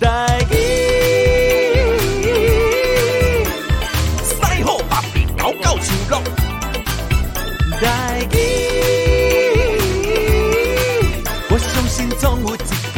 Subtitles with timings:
[0.00, 0.54] 台语，
[4.22, 6.22] 赛后把比高高举落。
[7.80, 8.36] 台语，
[11.50, 12.94] 我相信总有一天，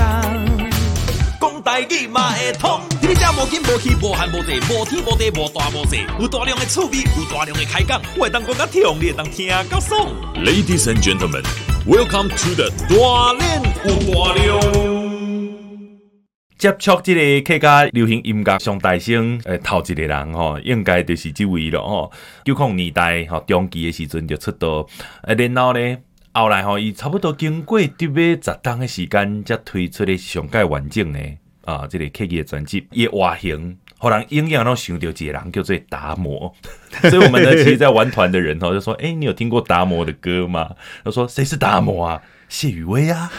[1.40, 2.80] 讲台语嘛会通。
[3.00, 10.06] 你这无根无气无寒无热无天无地无大无小，有大量的趣味，有大量的开讲，我会当讲甲痛，你会当听甲爽。
[10.34, 11.44] Ladies and gentlemen,
[11.86, 14.89] welcome to the 大练有大量。
[16.60, 22.12] 接触这个客家流行音乐上大声诶，头一个人吼，应该就是这位了吼。
[22.44, 24.86] 九零年代吼中期的时阵就出道，
[25.22, 25.96] 诶，然后呢，
[26.34, 31.18] 后来吼伊差不多经过得尾十档的时间，才推出的上盖完整的
[31.64, 36.54] 啊，这个客家的专辑，伊外形，互人影样拢想到一个人叫做达摩。
[37.08, 40.74] 所以我们呢，其实在玩团的人吼，就说，诶、你有听过达摩的歌吗？
[41.02, 42.20] 他说，谁是达摩啊？
[42.50, 43.30] 谢雨薇啊，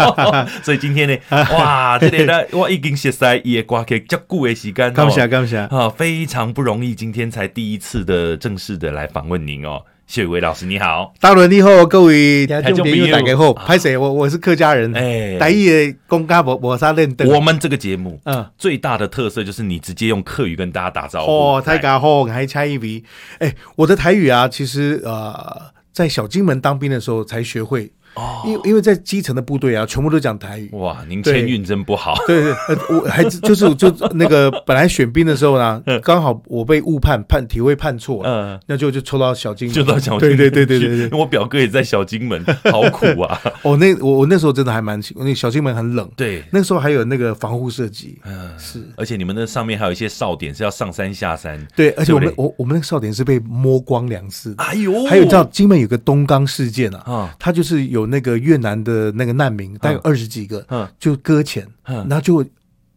[0.64, 5.58] 所以今天呢， 哇，这里呢，我已经写在也挂给足久的时间，感谢感谢。
[5.58, 13.06] 啊，非常不容易，今天才第一次的正式的来访问您哦，谢宇威老师你好，大伦你好，各位台中朋友。
[13.12, 13.94] 大家好，拍谁？
[13.94, 17.28] 我我是客家人，哎，台语的公家婆婆啥认得？
[17.28, 23.04] 我们这个节目，嗯，最大的特色就是你直接用客语跟大家打招呼，哦，大家好，还差一笔，
[23.38, 27.92] 哎，我的台语啊，其实呃，在小金门当兵的时候才学会。
[28.16, 30.68] 哦，因因为在基层的部队啊，全部都讲台语。
[30.72, 32.14] 哇，您签运真不好。
[32.26, 40.36] 对对，呃，我 还就是就那个本来选兵的时候呢， 刚好我被误判判体位判错了，嗯，那就就抽到小金门，就到小金门。
[40.36, 43.40] 对对对对对对，我表哥也在小金门，好苦啊。
[43.62, 58.76] 哦，那我我那时候真的还蛮喜，那小金门很冷，对，那时候还有那个防护设计，嗯，是，而且你们那上面还有一些哨点是要上山下山，对，而且我们我我们那个哨点是被摸光两次，哎呦，还有你知道金门有个东冈事件啊，啊，他就是有那个越南。
[58.86, 62.44] 的那个难民大概二十几个，嗯，就搁浅，嗯，然后就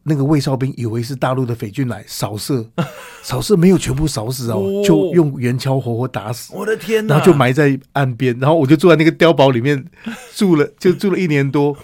[0.04, 2.64] 那个卫哨兵以为是大陆的匪军来扫射，
[3.24, 9.84] 扫射没有全部扫死哦，就用圆锹活活打死，我的天呐，然后就埋在岸边，然后我就住在那个碉堡里面
[10.36, 11.76] 住了， 就住了一年多。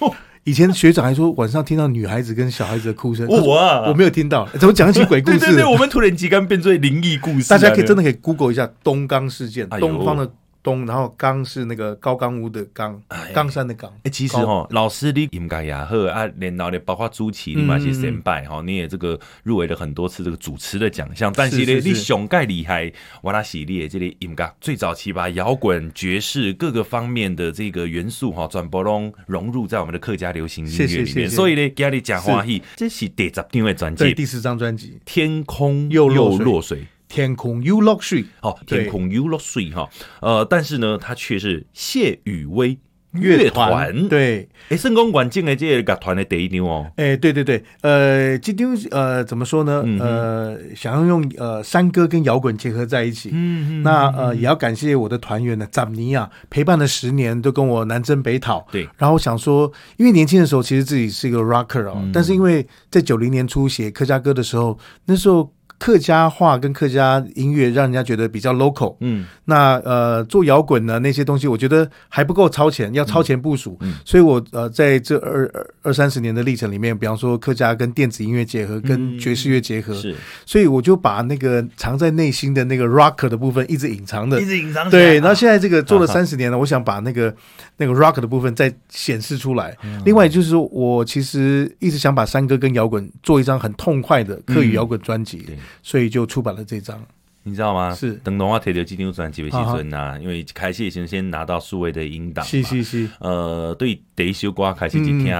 [0.44, 5.40] 以前学长还说晚上听到女孩子跟小孩子的哭声， 哇，我没有听到，怎么讲起鬼故事？
[5.40, 10.30] 对对对，我们突然之间变成灵异故事，大家可以真的可以 Google 一下东冈事件，东方的。
[10.66, 13.00] 东，然后冈是那个高冈屋的冈，
[13.36, 13.92] 冈山的冈。
[14.02, 21.32] 哎，其实哈，老师你应该也好啊，连老的包括朱琪，你嘛是先拜哈，你也这个入围了很多次这个主持的奖项。
[21.36, 31.30] 但是呢，你熊盖厉害，我拉系列这里音乐最早期把摇滚、爵士各个方面的这个元素哈，全部拢融入在我们的客家流行音乐里面。
[31.30, 36.80] 所以呢，今日讲欢喜，这是第十张的专辑，第四张专辑《天空又落水》。
[37.08, 39.88] 天空又落水，哦，天空又落水哈，
[40.22, 42.78] 呃，但是呢，他却是谢雨薇
[43.12, 49.86] 乐团，对，哎，圣公馆进来这个团的第一张哦，哎，对对对，呃，今天呃，怎么说呢？
[50.00, 65.50] 呃，想要用呃山歌跟摇滚结合在一起，嗯嗯，那呃，也要感谢我的团员呢，詹尼亚陪伴了十年，都跟我南征北讨，对，然后想说，因为年轻的时候其实自己是一个 rocker 哦，但是因为在九零年初写客家歌的时候，那时候。
[65.86, 87.32] 客家话跟客家音乐让人家觉得比较 local，嗯，那呃做摇滚呢那些东西，我觉得还不够超前，要超前部署，嗯，所以我呃在这二二二三十年的历程里面，比方说客家跟电子音乐结合，跟爵士乐结合，是，所以我就把那个藏在内心的那个 rocker 的部分一直隐藏的，一直隐藏，对，然后现在这个做了 三十年了，我想把那个
[87.78, 89.78] 那个 rock 的部分再显示出来。
[90.04, 95.46] 另外就是我其实一直想把山歌跟摇滚做一张很痛快的客语摇滚专辑。
[95.84, 97.02] 所以就出版了这张，
[97.44, 97.94] 你知道吗？
[97.94, 98.14] 是。
[98.24, 105.32] 等动画提到这张专辑的时候呢，因为开始先先拿到数位的音档，是是是，呃，对第一首歌开始一听，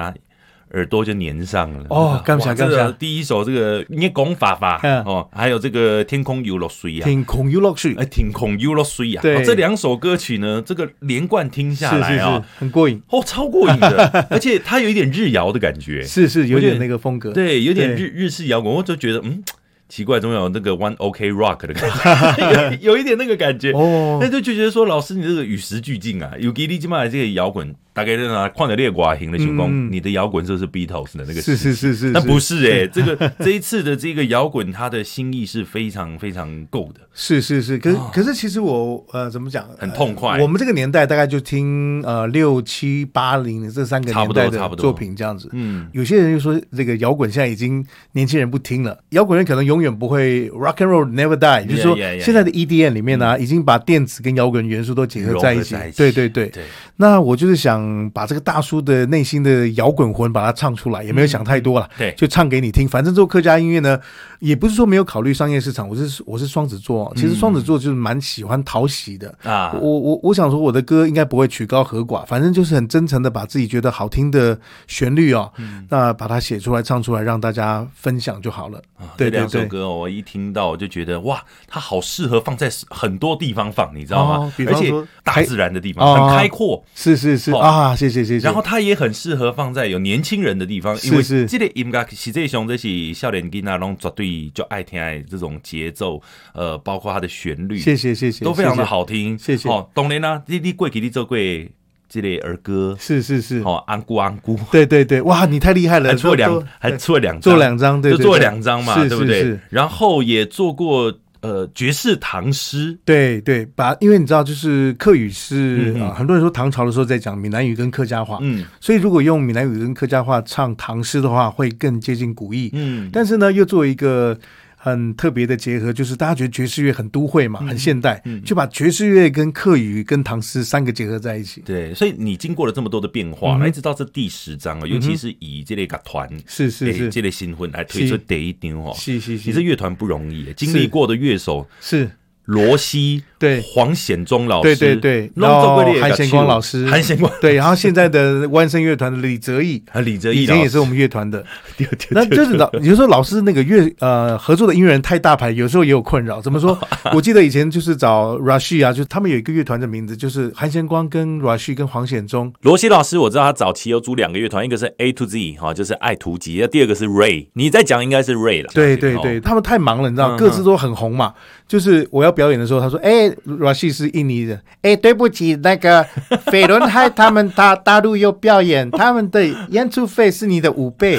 [0.74, 1.86] 耳朵就粘上了。
[1.90, 9.22] 哦，刚想刚想，第一首这个你讲法法哦，还有这个天空有落水啊，天空有落水，哎，天空有落水啊。
[9.22, 13.02] 对，这两首歌曲呢，这个连贯听下来啊，很过瘾。
[13.10, 19.44] 哦，超过瘾的， 而且它有一点日谣的感觉，是是有点那个风格，对，有点日日式摇滚，我就觉得嗯。
[19.88, 21.90] 奇怪，总有那个 One OK Rock 的感
[22.38, 27.76] 觉，有 有一点那个感觉哦，那就就觉得说，老师你这个与时俱进啊，有给你起码这个摇滚。
[27.96, 37.00] 大概在哪矿的列寡型的情况，你的摇滚就是 Beatles 的那个是是是是，但不是哎，这个 这一次的这个摇滚，它的心意是非常非常够的。
[37.14, 40.42] 是是是，可是可是其实我呃怎么讲，很痛快。
[40.42, 45.48] 我们这个年代大概就听呃六七八零这三个年代的作品这样子。
[45.54, 47.82] 嗯，有些人就说这个摇滚现在已经
[48.12, 55.78] 年轻人不听了，摇滚人可能永远不会 Rock and Roll Never Die，就是说现在的 EDM 里面呢，已经把电子跟摇滚元素都结合在一起。
[55.96, 56.28] 对对。
[56.28, 56.52] 对，
[56.98, 57.85] 那我就是想。
[57.86, 62.88] 想把这个大叔的内心的摇滚魂把它唱出来，也没有想太多了，对，就唱给你听。
[62.88, 64.00] 反正做客家音乐呢，
[64.40, 65.88] 也不是说没有考虑商业市场。
[65.88, 69.74] 我是我是双子座，其实双子座就是蛮喜欢讨喜的啊。
[69.80, 75.52] 我我我想说，我的歌应该不会曲高和寡，反正就是很真诚的把自己觉得好听的旋律哦，
[75.90, 78.82] 那把它写出来唱出来，让大家分享就好了。
[79.18, 84.54] 对，这两首歌我一听到我就觉得哇，它好适合放在很多地方放，你知道吗？
[84.68, 84.92] 而且
[85.24, 88.46] 大自然的地方很开阔，是是是啊，谢谢谢谢。
[88.46, 96.22] 然后它也很适合放在有年轻人的地方，因为这个音乐实际上这是少年囡仔拢绝对就爱听爱这种节奏，
[96.54, 99.68] 呃，包括它的旋律，谢谢谢谢，都非常的好听，谢谢。
[99.68, 101.72] 哦，当然啦，你你过去你做贵
[102.08, 109.60] 这类儿歌，是是是，哦，安姑安姑，对对对，哇，你太厉害了，还出了两还出了两做两张，对，就做了两张嘛，对不对？
[109.70, 111.20] 然后也做过。
[111.46, 124.36] 呃，绝世唐诗，对对，把，因为你知道，就是客语是啊、很多人说唐朝的时候在讲闽南语跟客家话，嗯，所以如果用闽南语跟客家话唱唐诗的话，会更接近古意，嗯，但是呢，又作为一个。
[124.86, 131.60] 很特别的结合，就是大家觉得爵士乐很都会嘛，很现代，就把爵士乐跟客语跟唐诗三个结合在一起。
[131.62, 142.08] 对，所以你经过了这么多的变化，来、嗯、直到这第十章啊，嗯、尤其是以这类个团，是是是，这类新婚来推出第一张哦，是是是，其实乐团不容易，经历过的乐手是。
[142.46, 151.44] 罗西对黄显忠老师对对对，然后韩贤光老师韩贤光对，然后现在的万盛乐团的李泽义啊李泽义以前也是我们乐团的，
[152.10, 156.42] 那就是老有时候老师那个乐呃合作的音乐人太大牌，有时候也有困扰。
[156.42, 156.78] 怎么说？
[157.14, 162.52] 我记得以前就是找 Rashi 啊，就是他们有一个乐团的名字就是韩贤光跟 Rashi 跟黄显忠。
[162.62, 167.48] 罗西老师我知道他早期有组两个乐团，一个是 A to Z 哈，就是爱图集，那第二个是 Ray。
[167.54, 168.70] 你在讲应该是 Ray 了。
[168.74, 171.34] 对对对，他们太忙了，你知道，各自都很红嘛。
[171.68, 176.06] 就是我要表演的时候，他说：“哎罗西是印尼人，哎，对不起，那个
[176.48, 181.18] 斐伦海他们大大陆有表演，他们的演出费是你的五倍。”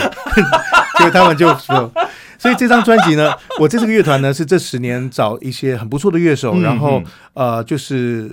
[0.98, 1.92] 所以他们就说。
[2.38, 7.02] 所以这张专辑呢， 我这这个乐团呢是这十年找一些很不错的乐手，然后
[7.34, 8.30] 呃就是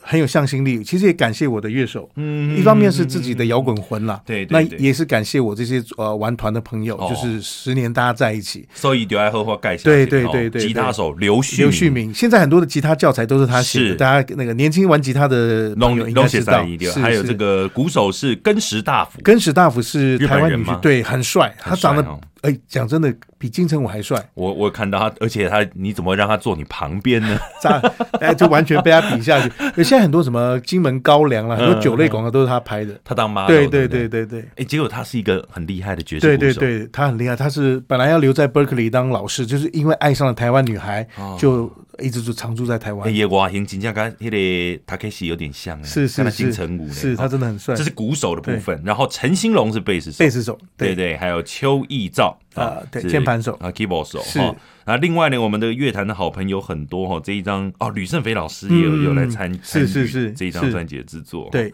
[0.00, 0.82] 很有向心力。
[0.82, 8.66] 其实也感谢我的乐手，嗯，一方面是自己的摇滚魂啦，对，那也是感谢我这些呃玩团的朋友，就是十年大家在一起。
[8.74, 16.64] 所以就爱好好介绍，对对对对，吉他手刘旭刘旭明，现在很多的吉他教材都是他写的，大家那个年轻玩吉他的朋友应该知道。
[17.02, 20.78] 还有这个鼓手是根石大辅，根石大辅是台湾人吗？
[20.80, 22.04] 对，很帅，他长得。
[22.46, 24.24] 哎，讲真的，比金城武还帅。
[24.34, 27.36] 我我看到他，而且他，你怎么让他坐你旁边呢？
[28.20, 29.50] 哎，就完全被他比下去。
[29.82, 32.96] 现在很多什么金门高粱啦，很多酒类广告都是他拍的。
[33.04, 33.48] 他当妈。
[33.48, 34.44] 对对对对对。
[34.54, 36.38] 哎，结果他是一个很厉害的爵士鼓手。
[36.38, 37.34] 对对对，他很厉害。
[37.34, 41.06] 他是本来要留在 Berkeley 当老师，就是因为爱上了台湾女孩，
[41.36, 43.08] 就一直就常住在台湾。
[43.08, 47.74] 哎，外形真的跟那个塔克西有点像，是是是，金城武是他真的很帅。
[47.74, 52.35] 这是鼓手的部分，然后陈兴龙是贝斯手，贝斯手，对对，还有邱义照。
[52.54, 54.54] 啊，对，键盘手啊，keyboard 手哈。
[54.84, 57.20] 那另外呢，我们的乐坛的好朋友很多哈。
[57.22, 61.48] 这一张哦，吕胜飞老师也有有来参与，是是是，这一张专辑的制作。
[61.50, 61.72] 对，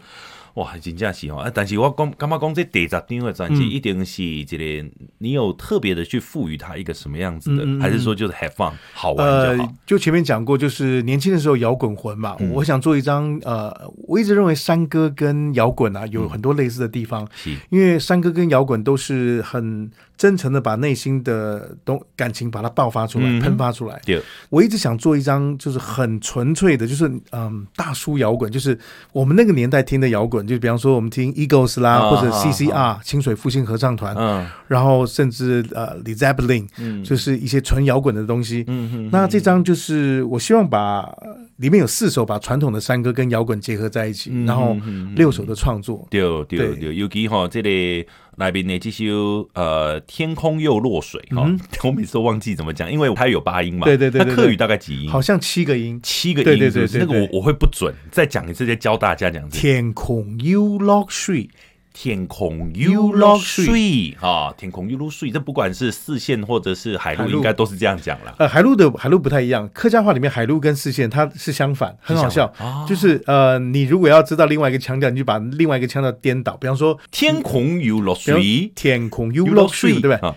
[0.55, 1.51] 哇，真正是哦。
[1.53, 9.73] 但是我讲，干嘛讲这第十张的专辑一定是这个，你有特别的去赋予它一个什么样子的，还是说就是 have fun 好玩就好？
[9.85, 12.35] 就前面讲过，就是年轻的时候摇滚魂嘛。
[12.51, 13.73] 我想做一张，呃，
[14.07, 17.27] 我一直认为山歌跟摇滚啊有很多类似的地方，
[17.69, 19.91] 因为山歌跟摇滚都是很。
[20.15, 23.99] 真诚的把内心的东感情把它爆发出来，喷发出来。
[24.49, 28.77] 我一直想做一张就是很纯粹的，就是嗯大叔摇滚，就是
[29.11, 34.15] 我们那个年代听的摇滚，就比方说我们听 Eagles 啦，或者 CCR 清水复兴合唱团，
[34.67, 36.67] 然后甚至呃 Zeppelin，
[37.03, 38.65] 就是一些纯摇滚的东西。
[39.11, 41.07] 那这张就是我希望把
[41.57, 44.75] 里面有四首把传统的山歌跟摇滚结合在一起，然后
[45.15, 46.07] 六首的创作。
[46.09, 48.05] 对对对，尤其哈这里。
[48.37, 51.49] 来宾呢，这首呃，天空又落水哈，
[51.83, 53.85] 我每次都忘记怎么讲，因为它有八音嘛。
[53.85, 55.09] 对对对，那客语大概几音？
[55.09, 56.45] 好像七个音，七个音。
[56.45, 59.47] 对对对，那个我我会不准，再讲一次，再教大家讲。
[59.49, 61.49] 天空又落水。
[61.93, 68.33] 天空又落水哈，天空又落水，这不管是四线或者是海陆，应该都是这样讲了。
[68.39, 72.51] 呃，海陆的海陆不太一样，客家话里面海陆跟四线它是相反，很好笑。
[72.87, 76.57] 就是呃，你如果要知道另外一个腔调，你就把另外一个腔调颠倒。
[76.57, 80.33] 比方说，天空又落水，天空又落水，对不对？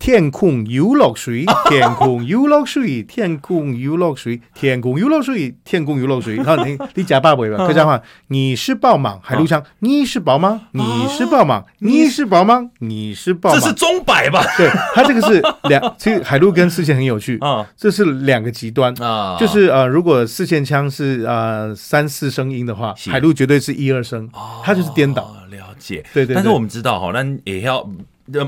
[0.10, 6.36] 天空有落水，天空有落水，天空有落水，天空有落水，天空有落水。
[6.36, 9.18] 然后你你假爸爸吧，客家话，你是宝吗？
[9.22, 10.62] 海陆枪，你是宝吗？
[10.72, 11.64] 你是宝吗？
[11.80, 12.70] 你是宝吗？
[12.78, 13.60] 你是宝吗？
[13.60, 14.42] 这是钟摆吧？
[14.56, 24.26] 对，它这个是两， 其实海陆跟四线很有趣啊，这是两个极端啊，就是呃，如果四线枪是呃三四声音的话，海陆绝对是一二声，
[24.64, 25.36] 它就是颠倒。
[25.50, 26.34] 了解，对对。
[26.34, 27.86] 但是我们知道哈，那也要。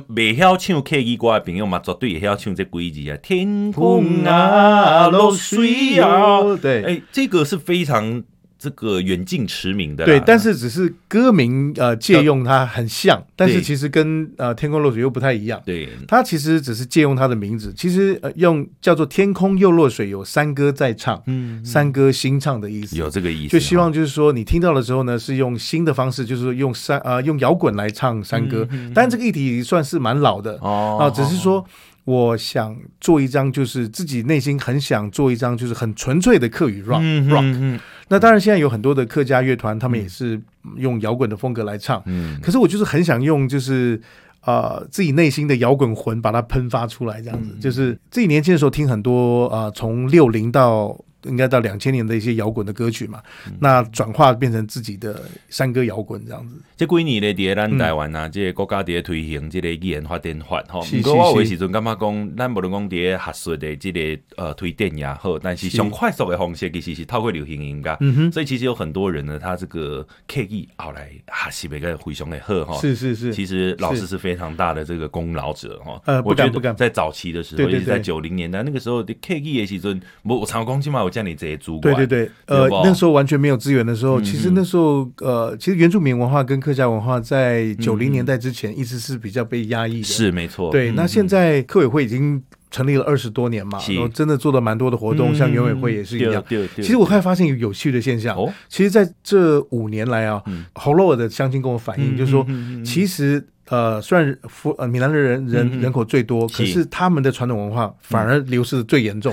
[0.09, 3.17] 未晓唱客语歌的朋友嘛，绝对会晓唱这几句啊！
[3.23, 8.23] 天空啊，落水啊，对，哎，这个是非常。
[8.63, 15.61] 这个远近驰名的，对，但是只是歌名呃借用它很像，但是其实跟呃天空落水又不太一样。
[15.67, 30.57] 对，它其实只是借用它的名字，其实呃用叫做天空又落水，有山歌在唱，嗯，山歌新唱的意思，有这个意思，就希望就是说你听到的时候呢，是用新的方式，就是用山呃用摇滚来唱山歌，但这个议题算是蛮老的。
[30.61, 31.67] 哦，啊，只是说。
[32.05, 37.41] 我想做一张，就是自己内心很想做一张，就是很纯粹的客语 rock、嗯、rock。
[37.43, 40.41] 嗯、那当然，现在有很多的客家乐团，他们也是
[40.77, 42.03] 用摇滚的风格来唱。
[42.07, 44.01] 嗯，可是我就是很想用，就是
[44.45, 47.51] 呃自己内心的摇滚魂，把它喷发出来，这样子。
[47.55, 50.99] 嗯、就是自己年轻的时候听很多啊，从六零到。
[51.25, 56.57] 应该到两千年的一些摇滚的歌曲嘛，嗯、那转化变成自己的山歌摇滚这样子。
[56.77, 60.83] 这几年咧，在咱台湾呐，这个国家在推行这个语言发展法吼。
[60.83, 67.99] 不过我有时阵感觉讲，咱无论讲在学术的这个呃推电也好，但是上快速的方式其实是透过流行音乐。
[68.33, 71.09] 所以其实有很多人呢，他这个刻意后来
[71.51, 72.81] 学习一个非常的好哈。
[72.81, 73.33] 是是是。
[73.33, 76.03] 其实老师是非常大的这个功劳者哈。
[76.07, 76.75] 呃，不敢不敢。
[76.75, 81.12] 在早期的时候，也是在九零年代那个时候的刻意的时阵，我我常讲起码我。
[81.13, 90.73] 叫你这些主管，对对对，呃，那时候完全没有资源的时候，其实那时候，呃，其实原住民文化跟客家文化在九零年代之前一直是比较被压抑的，是没错。
[90.73, 96.43] 对，那现在客委会已经成立了二十多年嘛，然后真的做了蛮多的活动，像原委会也是一样。
[96.77, 98.37] 其实我还发现有有趣的现象，
[98.69, 100.43] 其实在这五年来啊，
[100.75, 102.47] 喉咙的乡亲跟我反映，就是说，
[102.85, 103.47] 其实。
[103.73, 109.33] 呃，虽然福呃闽南的人人人口最多，可是他们的传统文化反而流失的最严重，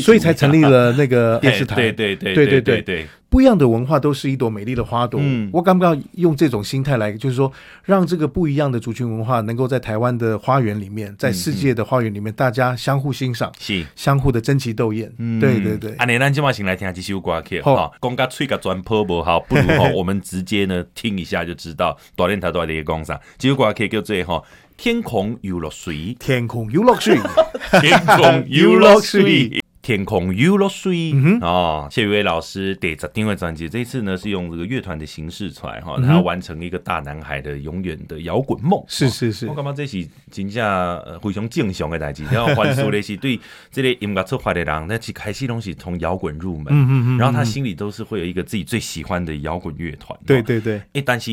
[0.00, 1.74] 所以才成立了那个电视台。
[1.74, 2.60] 对对对对。
[2.60, 3.06] 对对。
[3.28, 5.20] 不一样的文化都是一朵美丽的花朵。
[5.22, 7.52] 嗯，我敢不敢用这种心态来，就是说，
[7.84, 15.12] 让这个不一样的族群文化能够在台湾的花园里面，在世界的花园里面，大家相互欣赏，是相互的争奇斗艳。
[15.18, 15.92] 嗯，对对对。
[15.96, 23.20] 啊，那咱今晚先来听这首歌曲哈，讲个吹个转坡不好，不如哈， 我们直接呢听一下就知道，锻炼他锻炼的讲啥。
[23.36, 24.42] 这首歌曲叫做哈，
[24.76, 27.18] 天空有落水，天空有落水，
[27.82, 29.60] 天空有落水。
[29.86, 31.86] 天空有落水啊！
[31.88, 38.82] 谢宇威老师第十张专辑，这一次呢是用这个乐团的形式出来哈，他要完成一个大男孩的永远的摇滚梦。
[38.88, 42.24] 是是是，我感觉这是真正非常正常的代志。
[42.24, 43.38] 然后还说的是对
[43.70, 50.18] 这类音乐出发的人，那其开始东西从摇滚入门，嗯嗯然后他心里都是会有一个自己最喜欢的摇滚乐团。
[50.26, 51.30] 对对对，哎，但是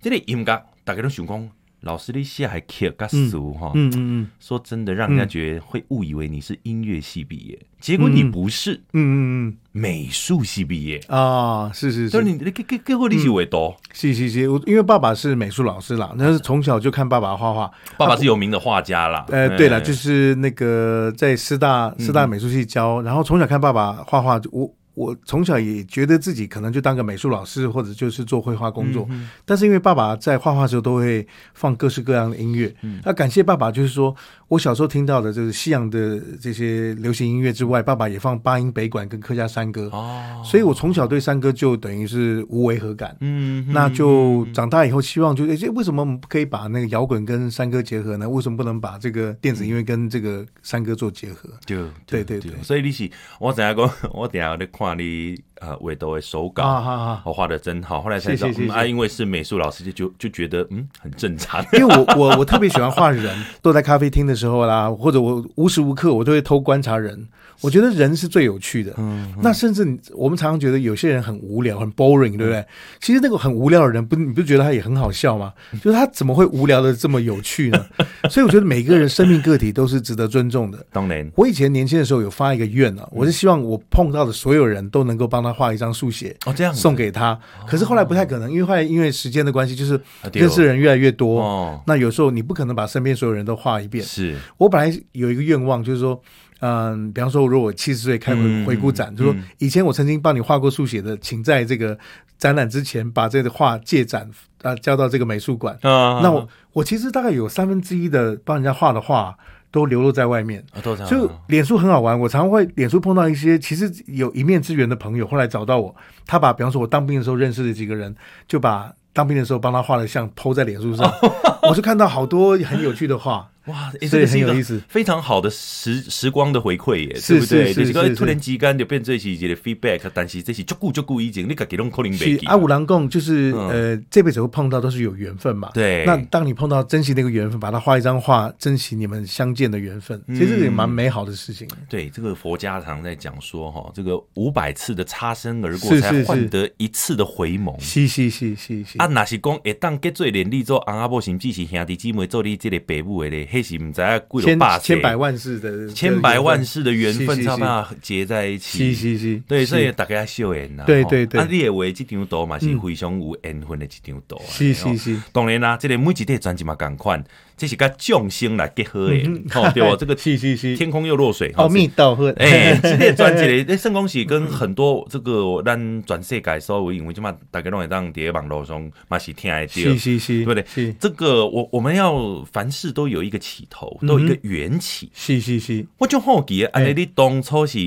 [0.00, 1.50] 这类音乐大家都想讲。
[1.80, 24.74] 老师的写还刻个俗哈，嗯嗯嗯，说真的，让人家觉得会误以为你是音乐系毕业，结果你不是，嗯嗯嗯，美术系毕业啊，是是是，就是你你给给给我利息为多，是是是，我因为爸爸是美术老师啦，那是从小就看爸爸画画，爸爸是有名的画家啦，呃，对了，就是那个在师大师大美术系教，然后从小看爸爸画画，我。
[24.98, 29.06] 我从小也觉得自己可能就当个美术老师，或者就是做绘画工作。
[29.10, 31.24] 嗯、但是因为爸爸在画画的时候都会
[31.54, 34.14] 放各式各样的音乐，嗯、那感谢爸爸，就是说
[34.48, 39.90] 我小时候听到的就是西洋的这些流行音乐之外，爸爸也放八音北管跟客家山歌。
[39.92, 43.14] 哦，所以我从小对山歌就等于是无违和感。
[43.20, 48.26] 嗯，那就长大以后希望就诶，为什么我们不可以把那个摇滚跟山歌结合呢？
[48.26, 51.50] 为什么不能把这个电子音乐跟这个山歌做结合？
[51.66, 54.98] 就对对对，所以你是我等下讲，我等下在看。
[54.98, 58.00] 你呃，韦德的手稿，我画的真好。
[58.00, 61.64] 后来才知道，啊，因为是美术老师，就就就觉得嗯，很正常。
[61.74, 67.28] 因为我我我特别喜欢画人，坐在咖啡厅的时候啦，或者我无时无刻我都会偷观察人。
[67.60, 68.94] 我觉得人是最有趣的。
[68.98, 72.64] 嗯，那甚至我们常常觉得有些人很无聊，很 boring，对不对？
[73.00, 75.52] 其实那个很无聊的人，不，你不觉得他也很好笑吗？
[75.82, 77.86] 就是他怎么会无聊的这么有趣呢？
[78.30, 80.84] 所以我觉得每个人生命个体都是值得尊重的。
[80.92, 87.38] 当然，我以前年轻的时候有发一个愿啊，我是希望我碰到的所有人都能够帮他画一张速写哦，这样送给他。
[87.66, 90.00] 可是后来不太可能，因为后来因为时间的关系，就是
[90.32, 91.80] 认识的人越来越多哦。
[91.86, 94.04] 那有时候你不可能把身边所有人都画一遍。
[94.04, 96.20] 是我本来有一个愿望，就是说。
[96.60, 101.96] 嗯，比方说，如果我七十岁开回回顾展，就说以前我曾经帮你画过速写的，请在这个
[102.36, 104.28] 展览之前把这个画借展
[104.62, 105.74] 啊交到这个美术馆。
[105.82, 109.36] 啊，那我我其实大概有三分之一的帮人家画的画
[109.70, 110.64] 都流落在外面。
[111.08, 115.94] 就脸书很好玩，我常常会脸书碰到一些其实有一面之缘的朋友，后来找到我，
[116.26, 118.14] 他把比方说我当兵的时候认识的几个人，
[118.48, 121.08] 就把当兵的时候帮他画的像 po 在脸书上，
[121.68, 123.48] 我就看到好多很有趣的画。
[123.68, 127.72] 哇，欸、这个很有意思，非常好的时时光的回馈耶，对不对？
[127.72, 132.46] 就是讲突然之间就变这是一个 feedback，但是这是足够足够已经，你自己拢可能袂记。
[132.46, 135.70] 阿五郎共就是、嗯、呃，这辈子会碰到都是有缘分嘛。
[135.74, 136.04] 对。
[136.06, 141.86] 那当你碰到珍惜那个缘分，把它画一张画，珍惜你们相见的缘分，其实这个也蛮美好的事情、嗯。
[141.88, 147.78] 对，这个佛家常在讲说哈，这个五百次的擦身而过，才换得一次的回眸。
[147.80, 148.98] 是是是是是。
[148.98, 154.20] 啊，那是讲一旦结做连理做翁仔某，甚至是兄弟姊妹做你这个爸母的咧，迄是毋知啊。
[154.42, 158.94] 千千百万世的千百万世的缘分，差不多结在一起。
[158.94, 160.84] 是是是，对，所以大家笑言呐。
[160.86, 164.40] 对对对，啊，你也为这张图嘛是非常有缘分的一张图。
[164.48, 167.22] 是是是，当然啦，这个每一张专辑嘛同款，
[167.58, 169.16] 这是跟众星来结合的。
[169.54, 171.52] 哦，对哦，这个 是是是，天空又落水。
[171.56, 172.28] 阿弥陀佛。
[172.38, 179.72] 哎， 这个专辑的圣恭喜跟很多这个咱全世界所有因为就嘛大家拢会当在网络上嘛是听得到。
[179.72, 180.64] 是是是，对不对？
[180.66, 185.10] 是这个我我们要凡事都有一个起头，都有一个缘起。
[185.12, 187.78] 是是是，我就好奇，安尼你当初是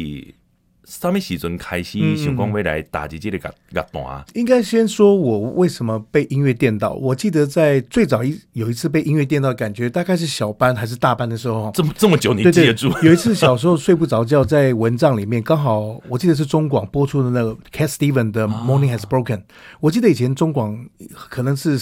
[0.91, 3.37] 什么时阵开始想讲未来打击这个
[3.69, 4.25] 乐乐团？
[4.33, 6.91] 应该先说我为什么被音乐电到。
[6.91, 12.91] 我记得在最早一有一次被音乐电到，感觉大概是小班还是大班的时候，这么这么久你记得住？
[13.05, 19.43] 有一次小时候睡不着觉，在蚊帐里面，刚好我记得是中广播出的那个 Cat Steven 的 Morning Has Broken。
[19.79, 20.77] 我记得以前中广
[21.29, 21.79] 可能是。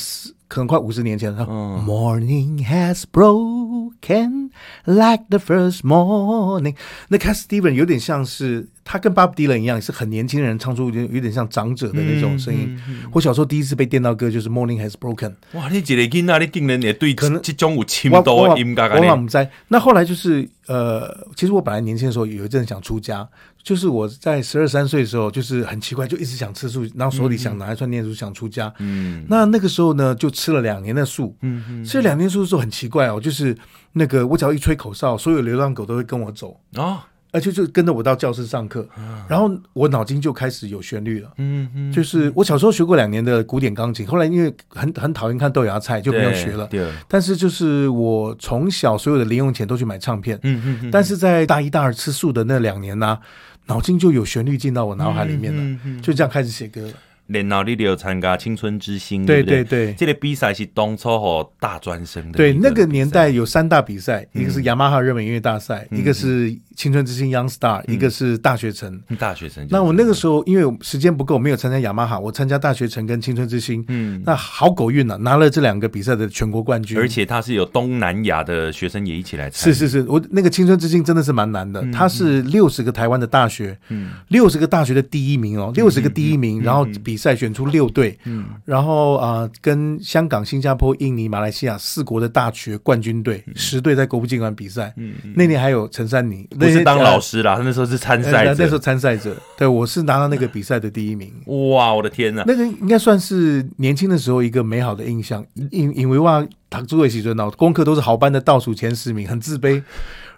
[0.49, 1.45] 可能快五十年前了。
[1.47, 4.49] 嗯、Morning has broken
[4.85, 6.73] like the first morning。
[7.09, 12.61] 那 Cat Stevens 有点像是他跟 Bob Dylan 一样，是很年轻人唱出有点有点像长者的那种声音。
[12.69, 15.35] 嗯嗯嗯、我小时候第一次被电到歌就是 Morning has broken。
[15.53, 18.89] 哇，你这个囡仔，你竟然也对可能这种有深度的音乐？
[18.89, 19.45] 我我不知道。
[19.67, 23.29] 那后来就是呃，其实我本来年轻的时候有一阵想出家。
[23.61, 28.73] 就是我在十二三岁的时候，就是很奇怪，就一直想吃素，然后手里想拿一串念珠，想出家。
[28.79, 31.35] 嗯，那那个时候呢，就吃了两年的素。
[31.41, 33.55] 嗯嗯，吃了两年素的时候很奇怪哦，就是
[33.93, 38.87] 那个我只要一吹口哨，所有流浪狗都会跟我走啊，而且就跟着我到教室上课，
[39.27, 41.31] 然后我脑筋就开始有旋律了。
[41.37, 46.65] 嗯嗯，就是我小时候学过两年的古典钢琴，后来因为很很讨厌看豆芽菜，就没有学了。
[46.67, 46.91] 对。
[47.07, 50.39] 但是就是我从小所有的零用钱都去买唱片。
[50.43, 50.91] 嗯嗯。
[50.91, 53.19] 但是在大一大二吃素的那两年呢，
[53.67, 56.93] 脑筋就有旋律进到我脑海里面了，就这样开始写歌了。
[57.29, 62.37] 然后你就参加青春之星，对对对，这个比赛是当初和大专生的。
[62.37, 68.99] 对，那个年代有三大比赛，一个是雅马哈热门音乐大赛，一个是青春之星 Young Star，一个是大学城。
[69.19, 69.65] 大学城。
[69.69, 73.85] 那我那个时候因为时间不够，没有参加雅马哈，我参加大学城跟青春之星。
[73.89, 76.97] 嗯，那好狗运啊，拿了这两个比赛的全国冠军。
[76.97, 79.77] 而且他是有东南亚的学生也一起来参加。
[79.77, 88.17] 是是是，我那个青春之星真的是蛮难的，他是六十个台湾的大学，嗯，六十个大学的第一名哦，六十个第一名，然后比赛选出六队。
[88.23, 94.93] 嗯，然后啊、呃，跟香港、新加坡、印尼、马来西亚四国的大学冠军队，嗯、十队在国父纪念馆比赛。
[94.97, 98.55] 嗯，那年还有陈珊妮，不是当老师啦，他那时候是参赛者。
[98.57, 101.31] 那时候参赛者，对，我是拿到那个比赛的第一名。
[101.45, 102.43] 哇，我的天哪！
[102.47, 109.83] 那个应该算是年轻的时候一个美好的印象，因因为哇，读书的时候，功课都是好班的倒数前十名，很自卑。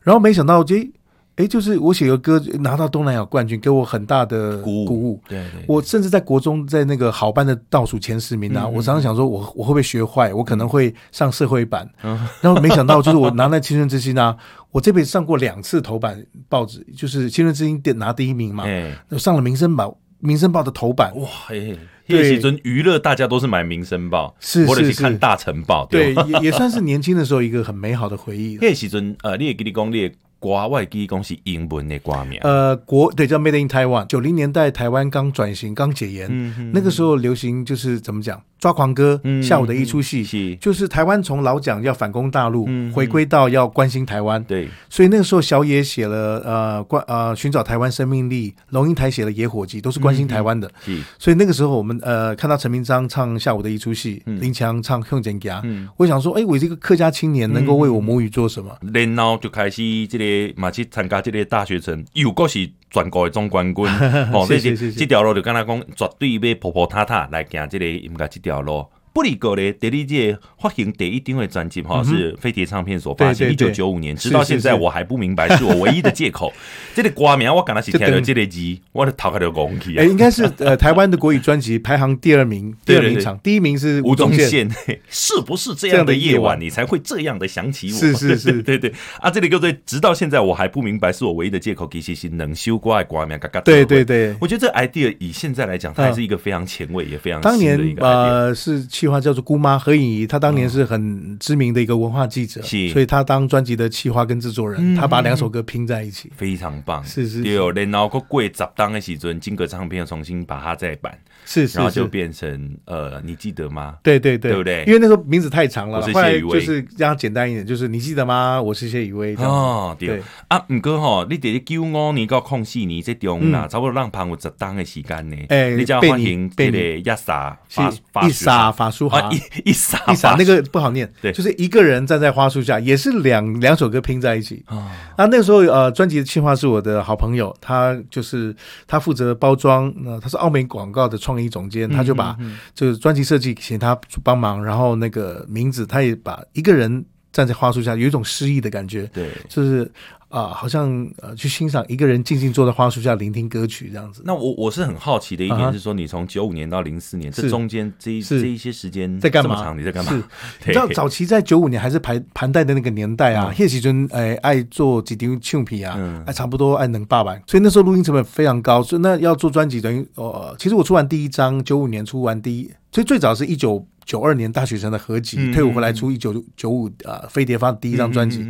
[0.01, 0.91] 然后没想到，这。
[1.37, 4.85] 哎，就是我写个歌拿到东南亚冠军，给我很大的鼓舞。
[4.85, 10.33] 鼓舞对，对，对，我甚至在国中在那个好班的倒数前十名啊，嗯、我常常想说我，我我会不会学坏？
[10.33, 11.89] 我可能会上社会版。
[12.03, 14.35] 嗯、 然后没想到，就是我拿那青春之星啊，
[14.71, 18.65] 我这辈子上过两次头版报纸，就是青春之星拿第一名嘛。
[18.65, 21.17] 哎，上了民生报，民生报的头版。
[21.17, 25.85] 哇，嘿，那时阵娱乐大家都是买民生报，是或者是看大成报。
[25.85, 28.55] 对，也也算是年轻的时候一个很美好的回忆。
[28.61, 30.11] 叶启尊呃，你也给你讲你。
[30.41, 34.07] 国外记公是英文的歌名，呃，国对叫 Made in Taiwan。
[34.07, 38.41] 九零年代台湾刚转型，刚解严，嗯、那个时候流行就是怎么讲？
[38.61, 44.41] 抓狂哥，下午的一出戏，就是台湾从老蒋要反攻大陆，回归到要关心台湾。
[44.43, 50.71] 对，所以那个时候小野写了呃关呃寻找台湾生命力，龙应台写了野火鸡，都是关心台湾的。
[51.17, 58.77] 所以那个时候我们呃看到陈明章唱下午的一出戏，林强唱向前行，我想说，哎，我这个客家青年能够为我母语做什么？
[58.93, 63.85] 然后就开始这个马去参加这个大学城，又果是全国的总冠军。
[64.31, 68.50] 哦，这这这条路就跟他讲，绝对要婆婆塔塔来行这个音乐这条。
[68.51, 76.51] 掉落不离过咧，第二届发行第一张的专辑哈，是飞碟唱片所发行，一九九五年，直到现在我还不明白，是我 唯一的借口。
[76.95, 79.97] 这个歌名我刚才是听到这个字，我的头壳就拱起。
[79.97, 84.69] 哎，应该是呃台湾的国语专辑排行第二名， 第二名场，第一名是吴宗宪。
[85.09, 87.97] 是不是这样的夜晚，你才会这样的想起我？
[87.97, 91.81] 是是是，对对啊，这里各位，直到现在我还不明白，是我唯一的借口。
[91.91, 93.59] 其实是能修过的歌名，嘎嘎。
[93.61, 99.79] 对对对，我觉得这 idea 以现在来讲，它还是一个非常前卫，也非常当年呃是企划叫做姑妈。
[99.79, 107.03] 何颖仪，她当年是很知名的一个文化记者，是，所以她当专辑的企划跟制作人，她把两首歌拼在一起，非常棒。
[107.03, 113.95] 是是，对然后过十档的时阵，金格唱片重新把它再版，是是，然后就变成呃，你记得吗？
[114.03, 114.83] 对对对，对不对？
[114.85, 118.61] 因为那时候名字太长了，我是谢宇威，就是让它简单一点，就是你记得吗？
[118.61, 119.35] 我是谢宇威。
[119.37, 125.35] 哦，对啊，唔过吼，你得九五年到空四年这中啦，差不多让旁有十档的时间呢。
[125.49, 127.89] 哎，你叫欢迎这个一莎法
[128.27, 130.61] 一莎法舒华，一一撒一撒那个。
[130.71, 134.63] 不好念，对，就是一个人站在花树下，也是两两首歌拼在一起。
[134.67, 134.75] 啊。
[134.75, 138.55] 哦、那那个时候，呃，专辑的企划是我的好朋友，他就是
[138.87, 142.37] 他负责包装，那、呃、他是澳美广告的创意总监，他就把
[142.75, 149.91] 就是专辑设计请他帮忙，然后那个名字他也把一个人站在花树下，有一种诗意的感觉，对，就是。
[150.31, 154.21] 啊，好像呃，去欣赏一个人静静坐在花树下聆听歌曲这样子。
[154.23, 159.73] 那我我是很好奇的一点是说，你从九五年到零四年这中间这一这一些时间在干嘛？
[159.77, 160.11] 你在干嘛？
[160.13, 160.23] 是，
[160.67, 173.85] 你知道早期在九五年还是盘盘带的那个年代啊，叶启尊哎爱做几张唱片啊，哎差不多爱能八百，所以那时候录音成本非常高，所以那要做专辑等于哦，其实我出完第一张九五年出完第一，所以最早是一九。
[174.11, 178.45] 九二年大学生的合集，嗯、退伍回来出一九九五啊，飞碟发的第一张专辑，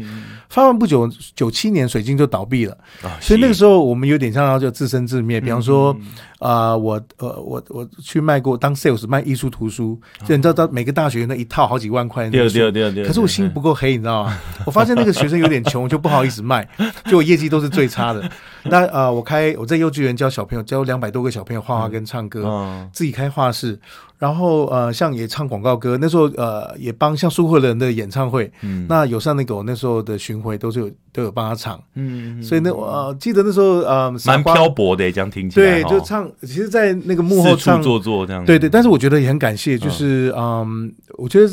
[0.50, 5.38] 发完不久，九七年水晶就倒闭了，啊、所以那个时候我们有点像就自生自灭。
[5.38, 5.96] 嗯、比方说
[6.40, 13.06] 啊、呃，我呃我我去卖过当 sales 卖艺术图书，就、嗯、你知道，到每个大学那一套好几万块，对对对对。
[13.06, 14.36] 可是我心不够黑，你知道吗？
[14.66, 16.68] 我发现那个学生有点穷，就不好意思卖，
[17.06, 18.28] 就我业绩都是最差的。
[18.64, 23.80] 那啊、呃，我开我在幼稚园教小朋友，教两百多个小朋友画画跟唱歌，嗯、自己开画室。
[24.22, 41.52] 然后呃，像也唱广告歌，那时候呃也帮像苏慧伦的演唱会，嗯，那友善那狗那时候的巡回都是有都有帮他唱，嗯，所以那我、呃、记得那时候呃蛮漂泊的这样听起来，对，就唱，其实，在那个幕后唱做做这样，对对，但是我觉得也很感谢，就是嗯，我觉得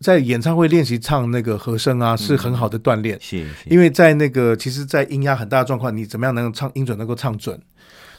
[0.00, 7.60] 在演唱会练习唱那个和声啊是很好的锻炼，是，因为在那个其实，在音压很大的状况，你怎么样能够唱音准能够唱准。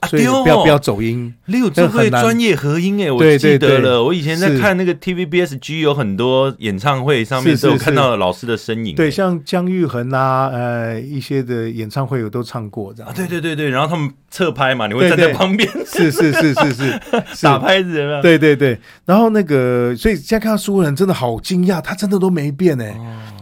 [0.07, 4.03] 所以不要不要走音，你有这会专业合音哎，我记得了。
[4.03, 8.95] 我以前在看那个 TVBSG 有很多演唱会上面都有看到了老师的身影。
[8.95, 13.11] 对，像姜育恒啊，呃，一些的演唱会我都唱过这样。
[13.15, 16.99] 对对对对，然后他们侧拍嘛，你会站在旁边，是是是是是
[17.41, 18.21] 打拍子的。
[18.21, 22.95] 对对对，然后那个，所以现在看到苏慧伦真的好惊讶，他真的都没变诶。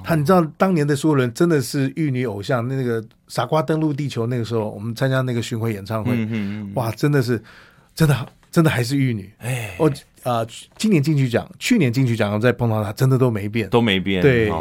[0.06, 7.42] 他你知道当年的苏慧伦真的是玉女偶像，那个傻瓜登陆地球那个时候，我们参加那个巡回演唱会，嗯嗯哇，真的是
[7.96, 8.16] 真的
[8.52, 9.32] 真的还是玉女。
[9.40, 9.92] 哎，我
[10.24, 10.46] 啊，
[10.78, 14.22] 今年金曲奖，去年金曲奖再碰到她，真的都没变，都没变。
[14.22, 14.52] 对，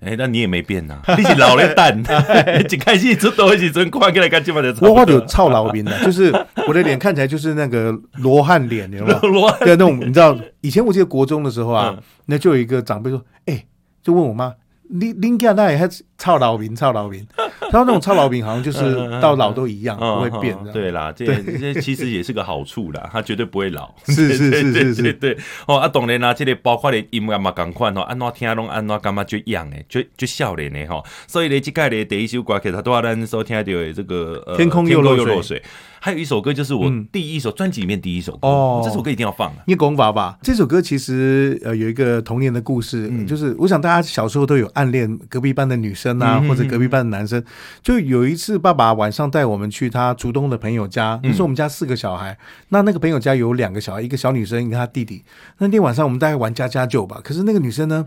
[0.00, 1.98] 哎，那你也没变呐， 你是老了蛋，
[2.70, 4.74] 一开始出都一直快过来跟基本的。
[4.82, 6.30] 我我有臭老兵的， 就是
[6.68, 9.20] 我的脸看起来就是那个罗汉脸，你知道吗？
[9.22, 13.64] 罗汉，对，那种你知道，以前我记得国中的时候啊，那就有一个长辈说，哎，
[14.02, 14.52] 就问我妈。
[14.96, 20.56] 你你家那也还臭老兵，臭老兵， 他说那种臭老兵好像就是到老都一样，不会变。
[20.72, 23.92] 对啦， 这这其实也是个好处啦，他绝对不会老。
[24.06, 31.02] 是是是是是， 对哦啊，当然啦，这里包括的音乐嘛，同款哦，安怎听拢安怎感觉就一样诶，就就少年的哈。
[31.26, 35.62] 所以呢，这个的第一首歌曲，他都要咱收听到的这个天空又落水。
[36.00, 39.50] 还有一首歌，就是我第一首专辑里面第一首歌哦，这首歌一定要放。
[39.66, 47.42] 你讲法吧，这首歌其实呃有一个童年的故事，就是我想大家小时候都有暗恋隔壁班的女生啊，或者隔壁班的男生。
[47.82, 52.36] 就有一次，爸爸晚上带我们去他竹东的朋友家，那时候我们家四个小孩，
[52.68, 55.22] 那那个朋友家有两个小孩，一个小女生，一个他弟弟。
[55.58, 58.06] 那天晚上我们大概玩家家酒吧，可是那个女生呢，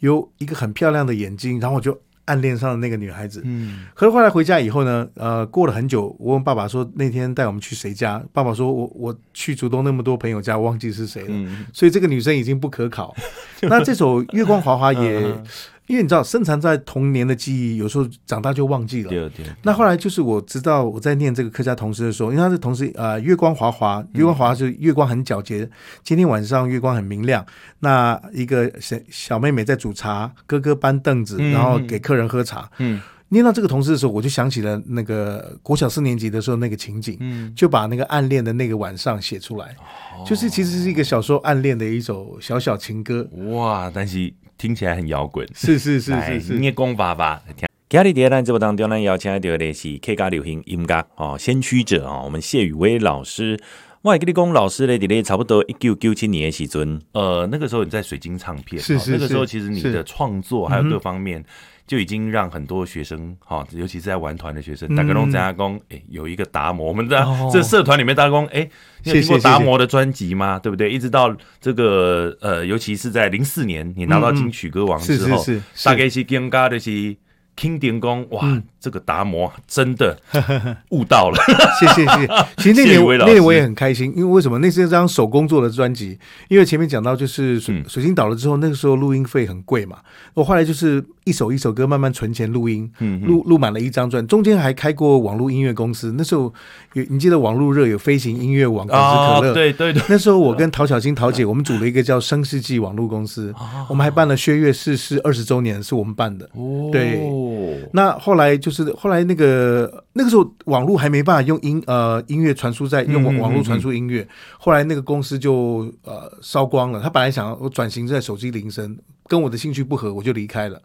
[0.00, 2.00] 有一个很漂亮的眼睛，然后我就。
[2.26, 8.18] 暗恋上的那个女孩子，嗯，可是后来回家以后呢，呃，过了很久，我问爸爸说那天带我们去谁家？
[8.32, 13.14] 爸爸说我我去竹东那么多朋友家，忘记是谁了，嗯，所以这个女生已经不可考。
[13.68, 15.36] 那这首《月光华华》也。
[15.86, 19.10] 因为你知道，深藏在童年的记忆，有时候长大就忘记了。
[19.10, 19.46] 对对。
[19.62, 25.68] 那后来就是我知道我在念这个客家童诗的时候，因为他是童诗啊，月光华华，月光华华是月光很皎洁。
[26.02, 27.44] 今天晚上月光很明亮，
[27.80, 32.70] 那一个小小妹妹在煮茶，哥哥搬凳子，然后给客人喝茶。
[32.78, 33.00] 嗯。
[33.30, 39.74] 念到这个同事的时候，我就想起了那个国小四年级的时候那个情景，嗯，就把那个暗恋的那个晚上写出来，
[40.16, 43.26] 哦、就是其实是一个小时候暗恋的一首小小情歌。
[43.48, 47.42] 哇，但是听起来很摇滚，是是是是是，你也功法吧。
[47.88, 53.58] 今日在咱节目当中呢，邀请到的是客家流行音乐哦，先驱者哦，我们谢宇威老师。
[54.02, 61.42] 我还跟你讲，老师嘞，在差不多一九九七年的时阵，呃，那个时候你在水晶唱片，是是是，那个时候其实你的创作还有各方面，
[61.86, 68.68] 就已经让很多学生哈，尤其是在玩团的学生，大家都在讲，哎，有一个达摩，我们在 这社团里面大家讲，哎，
[69.02, 70.58] 你有听过达摩的专辑吗？
[70.58, 70.90] 对不对？
[70.90, 75.44] 一直到这个呃，尤其是在零四年你拿到金曲歌王之后，
[75.84, 77.16] 大概是更加的是。
[77.56, 80.14] 听点工哇，嗯、这个达摩真的
[80.92, 81.38] 悟到了，
[81.80, 82.28] 谢谢谢谢。
[82.58, 84.58] 其实那年那年我也很开心，因为为什么？
[84.58, 86.18] 那是一张手工做的专辑，
[86.48, 89.96] 因为前面讲到就是水、嗯、水晶倒了之后，那个时候录音费很贵嘛，
[90.34, 92.90] 我后来就是一首一首歌慢慢存钱录音，
[93.22, 96.12] 录录满了一张专，中间还开过网络音乐公司。
[96.18, 96.52] 那时候
[96.92, 100.02] 有你记得网络热有飞行音乐网、可口可乐，对对对。
[100.08, 103.54] 那时候我跟陶小金陶姐，我们组了一个叫生世纪网络公司，
[103.88, 106.48] 我们还办了薛岳逝世二十周年，是我们办的，
[106.92, 107.20] 对。
[107.20, 117.00] 哦，那后来就是后来那个那个时候网络还没办法用音呃音乐传输在用网网络传输音乐，嗯嗯嗯，后来那个公司就呃烧光了。
[117.00, 120.80] 他本来想要转型在手机铃声，跟我的兴趣不合，我就离开了。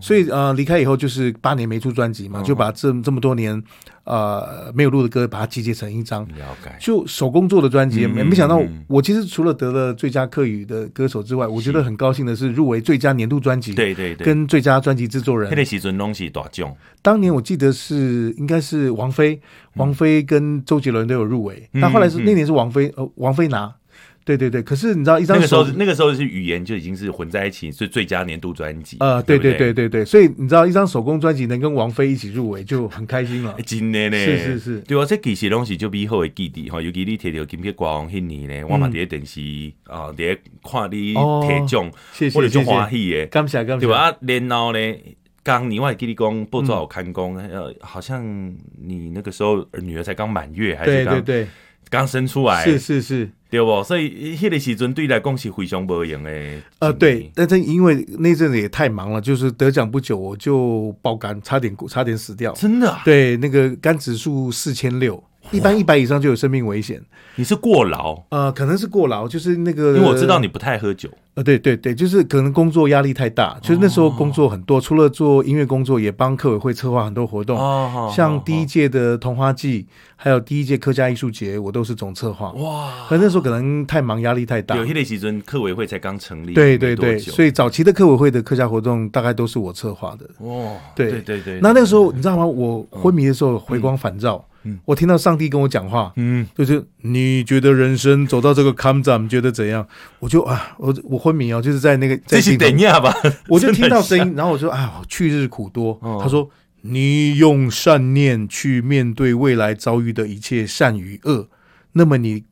[0.00, 3.62] 所以呃离开以后就是八年没出专辑嘛，就把这这么多年。
[4.04, 6.28] 呃，没有录的歌，把它集结成一张，
[6.78, 15.48] 就手工做的专辑，没没想到，我其实除了得了最佳客语的歌手之外，我觉得很高兴的是入围最佳年度专辑，对对对，跟最佳专辑制作人。
[15.48, 16.70] 那个时阵拢是大奖。
[17.00, 19.40] 当年我记得是应该是王菲，
[19.76, 23.74] 王菲跟周杰伦都有入围，但后来是那年是王菲，呃，王菲拿。
[24.24, 28.96] 对对对，可是你知道一张那个时候那个时候是语言就已经是混在一起，是最佳年度专辑。
[29.00, 33.54] 呃，对对对对对，所以你知道一张手工专辑能跟王菲一起入围就很开心了。
[33.66, 39.40] 真的呢，是是是，对啊，这其实东西就比后的记忆哈，尤其你提到金曲歌王那年呢，我嘛在电视
[39.84, 41.90] 啊，在看你提奖，
[42.34, 43.86] 我就就欢喜的，感谢感谢。
[43.86, 44.16] 对吧？
[44.22, 44.78] 然后呢，
[45.42, 48.24] 刚你我还记得讲不做好看工，呃，好像
[48.80, 51.48] 你那个时候女儿才刚满月，还是刚对对对。
[51.90, 53.82] 刚生出来，是是是，对不？
[53.82, 56.62] 所以迄个时阵对来讲是非常不容易的。
[56.80, 62.52] 呃，对，但是因为那阵子也太忙了，就是得奖不久我就爆肝，差点差点死掉。
[62.52, 63.02] 真的啊？
[63.04, 65.22] 对，那个肝指数四千六。
[65.50, 67.00] 一般一百以上就有生命危险。
[67.36, 68.22] 你是过劳？
[68.28, 69.96] 呃，可能是过劳，就是那个。
[69.96, 71.08] 因为我知道你不太喝酒。
[71.34, 77.58] 呃，对对对，就是可能工作压力太大，就是那时候工作很多，除了做音乐工作，也帮客委会策划很多活动。
[77.58, 82.52] 哦，像第一届的桐花季，还有第一届客家艺术节，我都是总策划。
[82.52, 83.08] 哇！
[83.08, 84.76] 可那时候可能太忙，压力太大。
[84.76, 86.54] 有些时阵客委会才刚成立。
[86.54, 90.46] 对对对，所以早期的客委会的客家活动大概都是我策划的。
[90.46, 90.70] 哇！
[90.94, 91.58] 对对对。
[91.60, 92.46] 那那个时候你知道吗？
[92.46, 94.44] 我昏迷的时候回光返照。
[94.84, 99.86] 我听到上帝跟我讲话，嗯，就是你觉得人生走到这个坎站，觉得怎样？
[100.18, 103.14] 我就啊，我我昏迷哦，就是在那个在这是等一下吧，
[103.48, 105.98] 我就听到声音，然后我说啊，去日苦多。
[106.22, 106.48] 他说，
[106.82, 111.48] 你用善念去面对未来遭遇的一切善与恶，
[111.92, 112.44] 那么你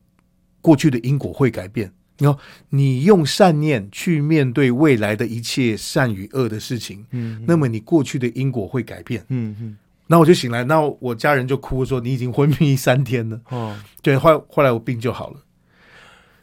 [0.61, 1.91] 过去的因果会改变。
[2.19, 2.35] 你看，
[2.69, 9.77] 你用善念去面对未来的一切善与恶的事情，嗯，那么你过去的因果会改变，嗯嗯。
[10.07, 15.37] 然后我就醒来，那我家人就哭说：“你已经昏迷三天了。”哦，对，后后来我病就好了。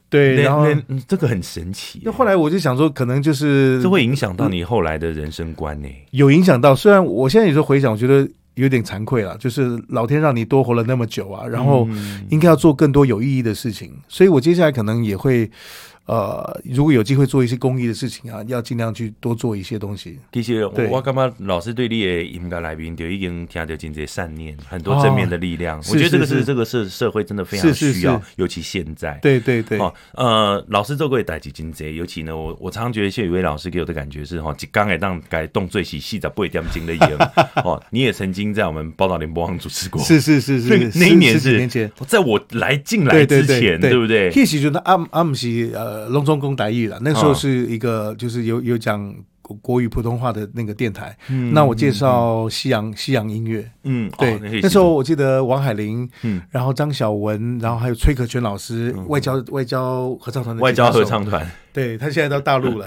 [0.08, 0.66] 对，然后
[1.06, 2.00] 这个很神奇。
[2.04, 5.88] 那后来我就想说，可能就是这会影响到你后来的人生观呢？
[6.10, 9.36] 有影响到，虽然我现在有时候回想，我觉得有点惭愧了。
[9.38, 11.86] 就是老天让你多活了那么久啊，然后
[12.30, 15.50] 应该要做更多有意义的事情，所以我接下来可能也会。
[16.10, 20.18] 呃，如果有机会做一些公益的事情啊，要尽量去多做一些东西。
[20.32, 25.78] 其实我感觉老师对你的音乐来宾就已经听到真正善念，很多正面的力量。
[25.88, 29.20] 我觉得这个是这个社社会真的非常需要，尤其现在。
[29.22, 29.78] 对对对。
[29.78, 37.18] 哦，呃，老师做过代志真多，尤其呢，我我常常觉得谢宇威老师给我的感觉是哈，刚才当改动最细细的不会点金的眼。
[37.64, 40.02] 哦，你也曾经在我们报道联播网主持过。
[40.02, 40.90] 是是是是。
[40.98, 44.32] 那一年是在我来进来之前，对不对？
[44.34, 45.99] 那时阵阿阿姆是呃。
[46.08, 49.14] 隆中公台语了，那时候是一个就是有有讲
[49.60, 51.16] 国语普通话的那个电台。
[51.28, 53.68] 嗯，那我介绍西洋西洋音乐。
[53.84, 61.44] 嗯，对，那时候我记得王海玲，嗯，然后张晓文，然后还有崔可全老师，外交外交合唱团的外交合唱团。
[61.72, 62.86] 对他现在到大陆了。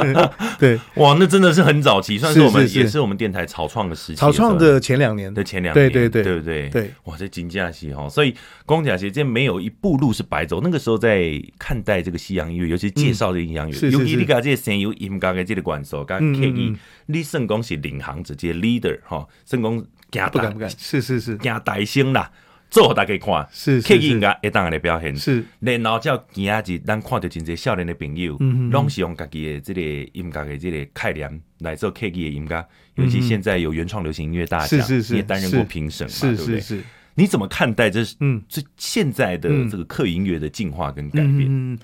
[0.58, 4.16] 对，哇，那真的是很早期，算是我们也是我们电台草创的时期。
[4.16, 6.68] 草创的前两年的前两年，对对对，对不对？
[6.70, 8.34] 对，哇，这金假期哈，所以
[8.64, 10.60] 公甲鞋这没有一步路是白走。
[10.62, 16.74] 那个时候在看待这个西洋音乐，尤其介绍这个西洋音乐，尤其你讲这些声优音乐的这个关系，刚刻意，
[17.06, 22.30] 你圣公是领航者，这些 leader 哈，成功加大，是是是加大声啦。
[22.74, 25.44] 做大家看，是刻意应该一当来表现，是。
[25.60, 28.36] 然后叫今仔日咱看到真侪少年的朋友，
[28.72, 29.80] 拢是用家己的这个
[30.12, 36.82] 音乐的这个概念来做刻意的音乐，尤其现在有原创流行音乐大奖，你也担任过评审嘛，对不对？
[37.16, 38.02] 你怎么看待这？
[38.18, 41.78] 嗯，这现在的这个客音乐的进化跟改变？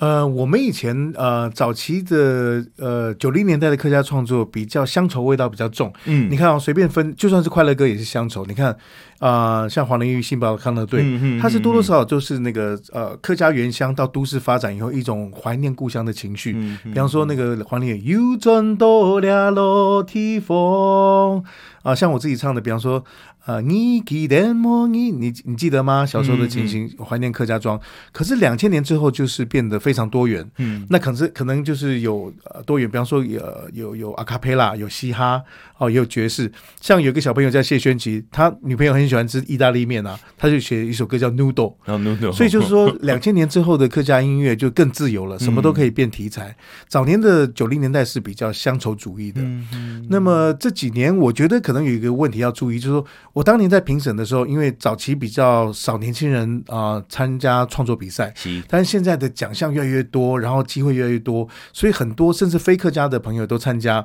[0.00, 5.92] 呃，我们以前呃早期的呃九零年代的客家创作比较乡愁味道比较重。
[6.06, 8.44] 嗯，你看啊，随便分，就算是快乐歌也是乡愁。
[8.46, 8.72] 你看
[9.20, 16.54] 啊、呃，像黄玲玉、信宝康乐队，嗯嗯，它是多多少少就是那个呃客家原乡到都市发展以后一种怀念故乡的情绪。
[16.56, 21.44] 嗯，比方说那个黄玲玉，又转到了落地风
[21.82, 23.04] 啊，像我自己唱的，比方说。
[23.44, 24.88] 啊，你记得么？
[24.88, 26.06] 你你你记得吗？
[26.06, 27.78] 小时候的情形，怀念客家庄。
[28.10, 30.42] 可是两千年之后，就是变得非常多元。
[30.56, 33.40] 嗯，那可是可能就是有呃多元，比方说有
[33.74, 35.42] 有有阿卡贝拉，有嘻哈，
[35.76, 36.50] 哦，也有爵士。
[36.80, 41.74] 像有一个小朋友叫谢宣琪，他女朋友很喜欢吃意大利面啊，他就写一首歌叫 Noodle。
[41.86, 42.32] Noodle。
[42.32, 46.56] 所以就是说，两千年之后的客家音乐就更自由了，什么都可以变题材。
[46.88, 49.42] 早年的九零年代是比较乡愁主义的。
[49.42, 53.04] 嗯，那么这几年，我觉得可能有一个问题要注意，就是说。
[53.34, 58.32] 我当年在评审的时候，因为早期比较少年轻人啊参加创作比赛，
[58.68, 64.00] 但是现在的奖项越来越多，然后机会越来越多，所以很多甚至非客家的朋友都参加。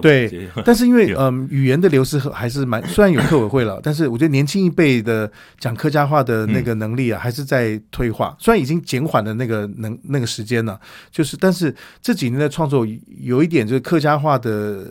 [0.00, 8.36] 对，但是因为嗯语言的流失还是蛮，虽然有客委会了，但是我觉得年轻一辈的讲客家话的那个能力啊，还是在退化。
[8.38, 10.78] 虽然已经减缓了那个能那个时间了，
[11.10, 12.86] 就是但是这几年的创作
[13.18, 14.86] 有一点就是客家话的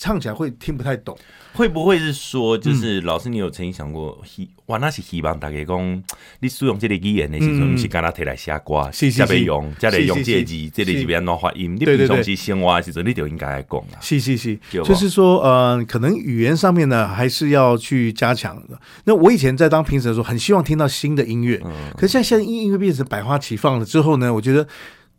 [0.00, 1.16] 唱起来会听不太懂。
[1.52, 6.02] 会不会是说，就是老师，你有曾经想过，希哇那是希望大家讲，
[6.40, 11.76] 你使用这个语言的时候，不是跟他提来写歌，加备用，加来用这个字，这个字变哪发音？
[11.76, 14.00] 你平常是生活的时候，你就应该来讲啊。
[14.00, 18.76] 是是是，就是说，呃，可能语言上面呢，还是要去加强的。
[19.04, 21.62] 那我以前在当评审的时候，很希望听到新的音乐，
[21.96, 24.66] 可是现在现在音乐变成百花齐放了之后呢，我觉得。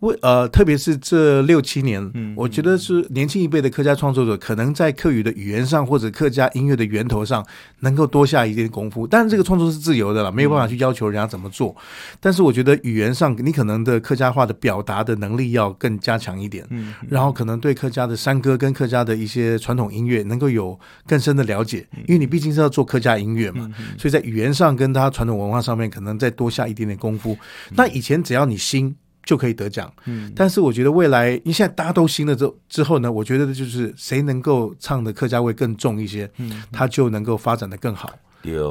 [0.02, 7.44] 为呃，特别是这六七年，嗯，我觉得是年轻一辈的客家创作者，可能在客语的语言上或者客家音乐的源头上，
[7.80, 9.08] 能够多下一点功夫。
[9.08, 11.76] 但是这个创作是自由的了，没有办法去要求人家怎么做。
[12.20, 20.78] 但是我觉得语言上，你可能的客家话的表达的能力要更加强一点，嗯，然后可能对客家的山歌跟客家的一些传统音乐能够有
[21.08, 27.36] 更深的了解，因为你毕竟是要做客家音乐嘛，所以在语言上跟他传统文化上面，可能再多下一点点功夫。
[27.72, 28.96] 那以前只要你新。
[29.26, 38.10] 就可以得奖，嗯，但是我觉得未来，因为现在大家都新了之后之后呢，我觉得就是谁能够唱的客家味更重一些，嗯，他就能够发展的更好。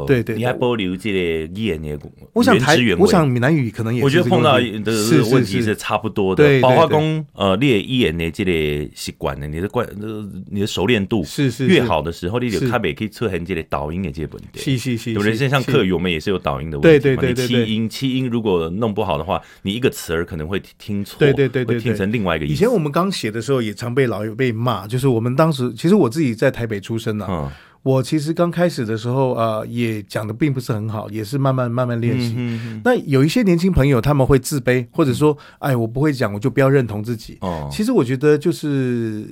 [0.07, 0.23] 对。
[0.23, 1.19] 对，你还保留这个
[1.61, 1.99] 语言的，
[2.33, 4.83] 我想台，我想闽南语可能也，我觉得碰到的
[5.31, 5.75] 问题是。
[5.77, 6.61] 差不多的。
[6.61, 9.87] 包括讲呃，你语言的这个习惯呢，你的惯，
[10.51, 14.61] 你的熟练度是是越好的时候，你就特别可以出现这个导音的这个问题。
[14.61, 16.99] 是是是，有人像客语，我们也是有导音的问题。
[17.03, 22.55] 对对对对，气音气音如果弄不好的话，你一个词儿可能会听错，对对对，会听成另外一个意思。
[22.55, 27.53] 以前我们刚写的时候，也常被老友被骂，就是我们当时其实我自己在台北出生的。
[27.85, 32.35] 我其实刚开始的时候，呃，也讲的并不是很好，也是慢慢慢慢练习。
[32.37, 37.39] 嗯、哼哼，那有一些年轻朋友，他们会自卑，或者说，哎，我不会讲，我就不要认同自己。
[37.43, 39.25] 哦，其实我觉得就是。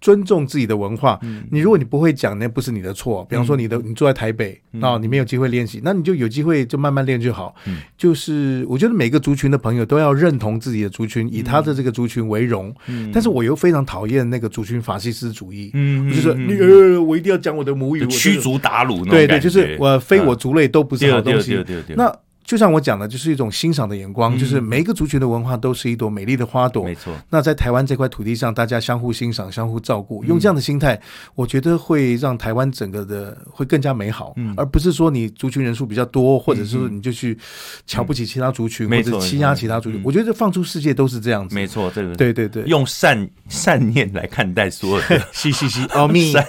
[0.00, 1.18] 尊重自己的文化，
[1.50, 3.24] 你如果你不会讲，那不是你的错。
[3.28, 7.54] 比方说，你的你住在台北啊，你没有机会练习，那你就有机会就慢慢练就好。
[7.96, 12.74] 就是我觉得每个族群的朋友都要认同自己的族群，以他的这个族群为荣。
[13.12, 19.04] 但是我又非常讨厌那个族群法西斯主义，嗯就是你呃，我一定要讲我的母语，驱逐鞑虏。
[19.08, 21.64] 对对，就是我非我族类都不是好东西。
[21.96, 22.14] 那。
[22.48, 26.82] 就像我讲的，就是一种欣赏的眼光，嗯、就是每一个族群的文化都是一朵美丽的花朵。
[26.82, 27.12] 没错。
[27.28, 30.98] 那在台湾这块土地上，大家相互欣赏、相互照顾，用这样的心态，
[31.34, 37.38] 我觉得会让台湾整个的会更加美好，嗯、而不是说你族群人数比较多，或者是说你就去
[37.86, 40.00] 瞧不起其他族群，嗯、或者欺压其他族群。
[40.00, 41.54] 嗯、我觉得放出世界都是这样子。
[41.54, 46.40] 没错，这个对对对，用善善念来看待所有的， 嘻嘻嘻，阿弥陀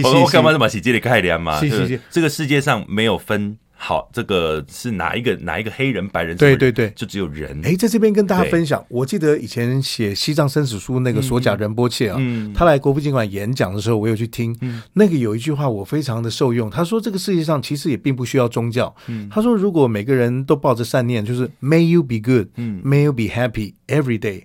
[0.00, 1.60] 佛， 我干嘛这么喜这里概念嘛？
[1.60, 3.58] 嘻嘻嘻，这个世界上没有分。
[3.84, 6.36] 好，这个是哪一个哪一个黑人白人？
[6.36, 7.60] 对对对，就只有人。
[7.64, 14.56] 哎，在这边跟大家分享，我记得以前写西藏生死书那个索贾仁波切啊，嗯、他来国父纪念馆演讲的时候，我有去听。
[14.60, 18.94] 嗯、那个有一句话我非常的受用，他说这个世界上其实也并不需要宗教。
[19.08, 24.42] 嗯、他说如果每个人都抱着善念，就是 May you be good，嗯，May you be happy every day。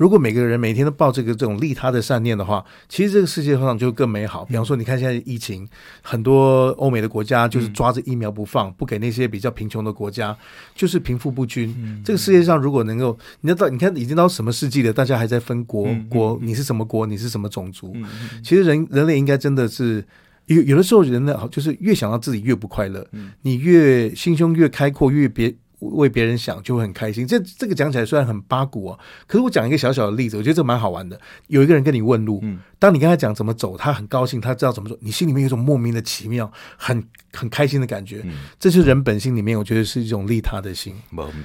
[0.00, 4.46] 如果每个人每天都抱这个这种利他的善念的话，其实这个世界上就更美好。
[4.46, 5.68] 比方说，你看现在疫情，
[6.00, 10.34] 很多欧美的国家就是抓着疫苗不放，不给那些比较贫穷的国家，
[10.74, 12.02] 就是贫富不均。
[12.02, 17.94] 这个世界上如果能够，你要到你看已经到什么世纪了，大家还在分国国，你是什么国，你是什么种族？
[18.42, 20.02] 其实人人类应该真的是
[20.46, 23.06] 有有的时候人呢，就是越想到自己越不快乐，
[23.42, 25.54] 你越心胸越开阔，越别。
[25.80, 31.20] 为别人想就会很开心，这这个讲起来虽然很八股啊，可是我讲一个小小的例子，我觉得这蛮好玩的。
[31.48, 32.42] 有一个人跟你问路，
[32.80, 38.22] 当你跟他讲怎么走，他很高兴，他知道怎么做，你心里面有一种莫名的奇妙，很很开心的感觉。
[38.24, 40.94] 嗯，这是人本性里面，我觉得是一种利他的心。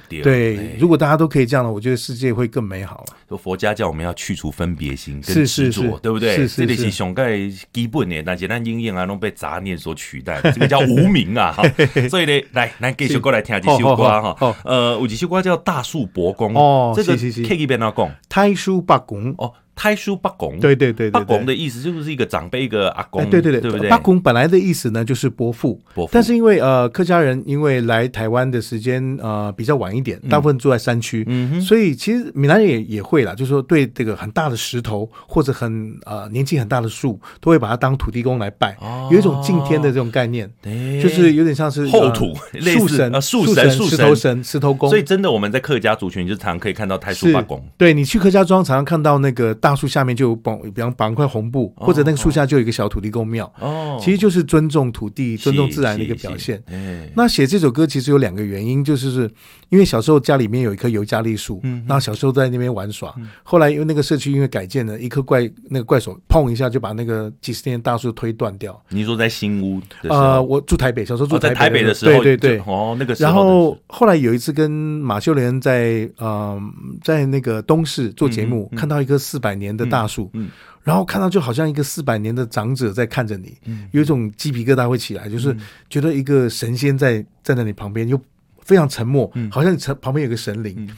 [0.08, 3.16] 对，如果大家都可以这样的，我觉得世界会更美好了。
[3.28, 6.34] 说佛家叫我们要去除分别心跟执着，对不对？
[6.36, 7.36] 是是是，这里是上盖
[7.70, 11.54] 基本的，但是咱因缘啊，都被杂念所取代， 这个叫无明啊。
[12.08, 14.04] 所以呢，来，来继续过来听这首歌。
[14.04, 18.10] 哈，呃，有几首歌叫《大树伯公》哦，这个 K 一边哪讲？
[18.30, 19.52] 太叔伯公哦。
[19.76, 23.90] 太叔八公，对对对，八公的意思就是一个长辈，一个阿公，对对对，对不对？
[23.90, 26.10] 八公本来的意思呢，就是伯父，伯父。
[26.10, 38.74] 但是因为呃，客家人因为来台湾的时间呃比较晚一点，大部分住在山区，嗯，所以其实闽南人也也会啦，就是说对这个很大的石头或者很呃年纪很大的树，都会把它当土地公来拜，
[39.10, 40.50] 有一种敬天的这种概念，
[41.02, 44.88] 就是有点像是后土树神啊，树神、石头神、石头公。
[44.88, 47.62] 所以真的我们在客家族群就常可以看到太叔八公。
[47.76, 50.36] 对，你去客家庄常常看到那个大树下面就。
[50.46, 56.62] 绑，比方绑一块红布，或者那个树下就有一个小土地公庙，哦，其实就是尊重土地、尊重自然的一个表现。
[57.14, 59.30] 那写这首歌其实有两个原因，就是是
[59.70, 63.12] 因为小时候家里面有一棵尤加利树，嗯，然后小时候在那边玩耍，
[63.42, 68.80] 后来因为那个社区因为改建了，一棵怪那个怪手碰一下就把那个几十年大树推断掉。
[68.90, 69.80] 你说在新屋？
[70.02, 73.14] 呃，我住台北，小时候住在台北的时候，对对对，哦，那个。
[73.14, 76.60] 然后后来有一次跟马秀莲在呃
[77.02, 80.30] 在那个东市做节目，看到一棵四百年的大树。
[80.34, 80.48] 嗯，
[80.84, 85.56] 然后看到就好像一个四百年的长者在看着你，嗯，有一种鸡皮疙瘩会起来，就是
[85.90, 88.20] 觉得一个神仙在站在你旁边，又
[88.60, 90.74] 非常沉默，好像你旁边有个神灵。
[90.78, 90.88] 嗯，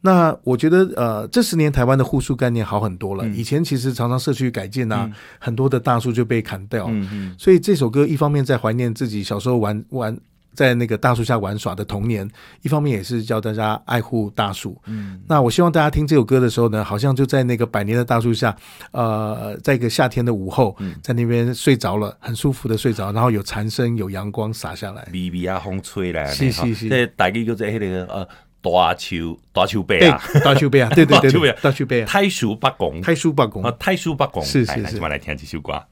[0.00, 3.26] 那我觉得呃，这十年台湾的护树概念好很多了。
[3.28, 6.86] 以前其实常常社区改建啊，很多的大树就被砍掉。
[6.88, 10.18] 嗯嗯，所以这首歌一方面在怀念自己小时候玩玩。
[10.54, 12.28] 在那个大树下玩耍的童年，
[12.62, 14.80] 一方面也是教大家爱护大树。
[14.86, 18.54] 嗯，那我希望大家听这首歌的时候呢，好像就在那个百年的大树下，
[18.92, 28.26] 呃，在一个夏天的午后，在那边睡着了，很舒服的睡着，然后有蝉声，有阳光洒下来，微微啊风吹来，是是是，这大概就在那个呃
[28.62, 33.62] 大树 大树背啊，大树背啊，对对对，大树背啊，太叔八公，太叔八公。
[33.62, 35.82] 啊，太叔八公，是是是，来来听这首歌。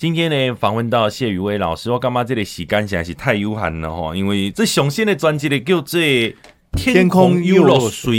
[0.00, 6.00] 今天呢，访问到谢宇威老师，我感觉这个时间实在是太有限了哈，因为这上新的专辑呢叫做
[6.72, 8.16] 《天空又落水》，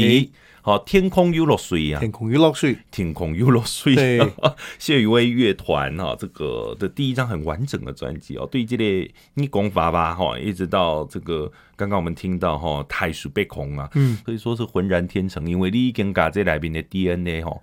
[0.61, 3.93] 好，《天空又落水》啊，《天空又落水》，《天空又落水》。
[3.95, 4.21] 对，
[4.77, 8.83] 谢宇威乐团哈，这个的第一张很完整的专辑哦，对这个
[9.33, 17.57] 你讲法吧哈，一直到这个刚刚我们听到哈，太叔被空啊，嗯，可以说是浑然天成，因为你已经把这里面的 DNA 哈。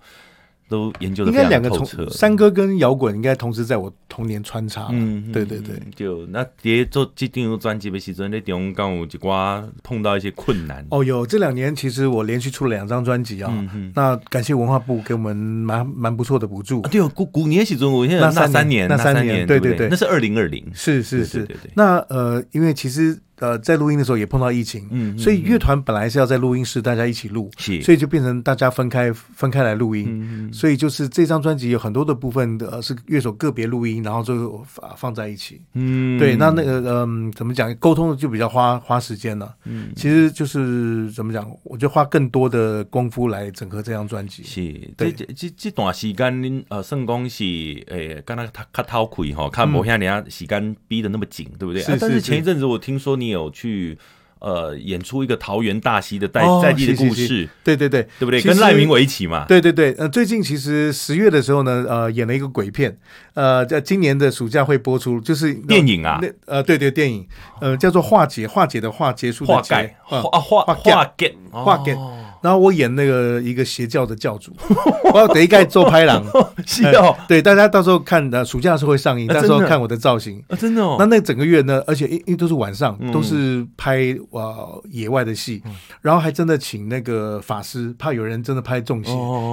[0.69, 4.87] 都研究的非常透彻，山歌跟摇滚应该同时在我童年穿插。
[4.91, 10.85] 嗯，对对对，就那碟做这张专辑的时阵，那中刚有一寡碰到一些困难。
[10.91, 13.51] 哦，有这两年其实我连续出了两张专辑啊。
[13.73, 16.81] 嗯那感谢文化部给我们蛮蛮不错的补助。
[16.83, 21.47] 对，古古年时阵，我现在那三年，那三年，对对对，那是二零二零，是是是。
[21.73, 23.19] 那呃，因为其实。
[23.39, 44.61] 呃，在录音的时候也碰到疫情，嗯，所以乐团本来是要在录音室大家一起录，是，所以就变成大家分开分开来录音，嗯，所以就是这张专辑有很多的部分的是乐手个别录音，然后就放放在一起，嗯，对，那那个嗯，怎么讲，沟通的就比较花花时间了，嗯，其实就是怎么讲，我就花更多的功夫来整合这张专辑，是，
[44.97, 47.43] 对，这这这段时间您呃，算讲是
[47.87, 51.81] 诶，刚刚他他掏亏哈，看不像人家时间逼得那么紧，对不对？
[51.81, 52.19] 是，但是。
[52.19, 53.28] 前一阵子我听说你。
[53.29, 53.97] 有去
[54.39, 58.41] 呃演出一个桃园大溪的在在地的故事，对对对，对不对？
[58.41, 59.93] 跟赖明伟一起嘛，对对对。
[59.97, 62.97] 呃，最近其实十月的时候呢，呃，演了一个鬼片，
[63.33, 67.27] 呃，在今年的暑假会播出，就是电影啊，那呃，对对，电影，
[67.59, 71.97] 呃，叫做化解，化解的化，结束的化解，化化化解，化解。
[72.41, 74.51] 然后我演那个一个邪教的教主，
[75.13, 76.23] 我要等一盖做拍郎，
[76.65, 80.43] 是哦，对，大家到时候看的暑假的时候会上映，到时候看我的造型。
[80.49, 80.95] 啊，真的哦。
[80.99, 85.61] 那那整个月呢，而且因因为都是晚上，都是拍呃野外的戏，
[86.01, 89.11] 然后还真的请那个法师，怕有人真的拍中邪，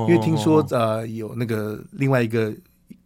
[0.09, 2.53] 因为听说呃有那个另外一个。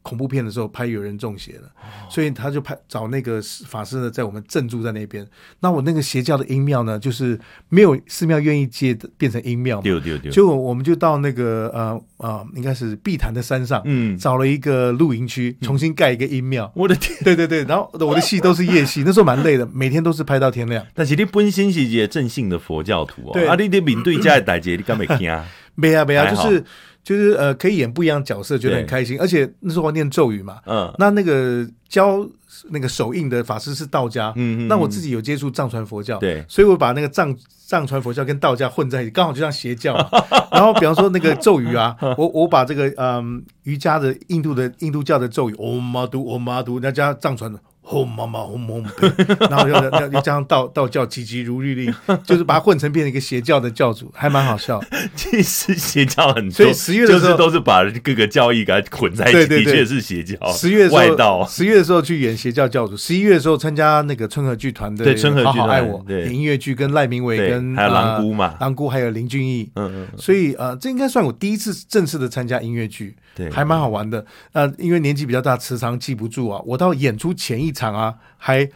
[0.03, 1.71] 恐怖片的时候拍有人中邪了，
[2.09, 5.27] 所以他就拍找那个法师呢，在我们镇住在那边。
[5.61, 7.39] 那我那个邪教的阴庙呢，就是
[7.69, 9.81] 没有寺庙愿意接的，变成阴庙。
[9.83, 10.33] 对对对。
[10.33, 16.71] 就我们就到那个呃呃，应该是碧潭的山上，嗯，找了一个露营区，重新盖一个阴庙。
[16.75, 17.17] 我的天！
[17.23, 20.85] 对对对，然后 我的戏都是夜戏，那时候蛮累的，每天都是拍到天亮。
[20.95, 25.47] 但是你本身是一个正信的佛教徒哦，啊，你的面对家的大姐，你敢 没听啊？
[25.75, 26.65] 没啊没啊，就是。
[27.03, 29.19] 就是呃，可以演不一样角色，觉得很开心。
[29.21, 32.29] 而且那时候我念咒语嘛，嗯，那那个教
[32.71, 37.35] 那个手印的法师是道家，嗯，那我自己有接触藏传佛教，对，所以我把那个藏
[37.67, 39.95] 藏传佛教跟道家混在一起，刚好就像邪教。
[40.53, 47.59] 然后比方说那个咒语啊， 我我把这个嗯瑜伽的印度的印度教的咒语嗡嘛读嗡嘛读，那加藏传的。
[47.83, 48.85] 轰妈妈轰轰，
[49.51, 54.81] 然后要要要加上道道教急急如律令， 就是把它混成变成一个邪教的教主，还蛮好笑。
[55.17, 60.37] 其实邪教很多，所以十月的时候都是把各个教义给它混在一起，的确是邪教。
[60.53, 74.25] 十月的时候，十月的时候去演邪教教主，十一月的时候参加那个春和剧团的对春和好好爱我演音乐剧，跟赖明伟跟还有狼姑嘛，狼姑还有林俊逸，嗯嗯，所以呃，这应该算我第一次正式的参加音乐剧，对，还蛮好玩的。
[74.53, 76.61] 呃，因为年纪比较大，时常记不住啊。
[76.65, 78.69] 我到演出前一场啊，还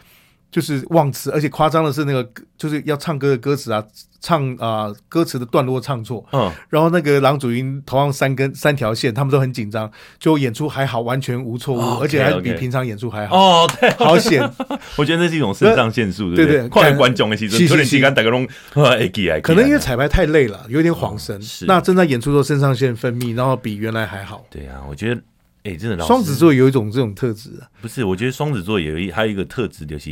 [0.51, 2.27] 就是忘词，而且夸张的是那个
[2.57, 3.83] 就是要唱歌的歌词啊，
[4.21, 14.49] 唱啊、呃、歌词的段落唱错，嗯，然后那个郎祖筠头上三根三条线，他们都很紧张，就演出还好，完全无错误，哦、而且还比平常演出还好哦，对，好险！
[14.95, 18.47] 我觉得那是一种肾上腺素，对对，观众的其实有点时间大概拢
[19.43, 21.37] 可能因为彩排太累了，有点恍神，
[21.67, 24.45] 那正在演出的时候肾上腺分泌，然后比原来还好。
[24.49, 25.21] 对啊，我觉得。
[25.65, 27.65] 哎、欸，真的，双子座有一种这种特质啊。
[27.81, 30.09] 不是，我觉得双子座有一还有一个特质，就是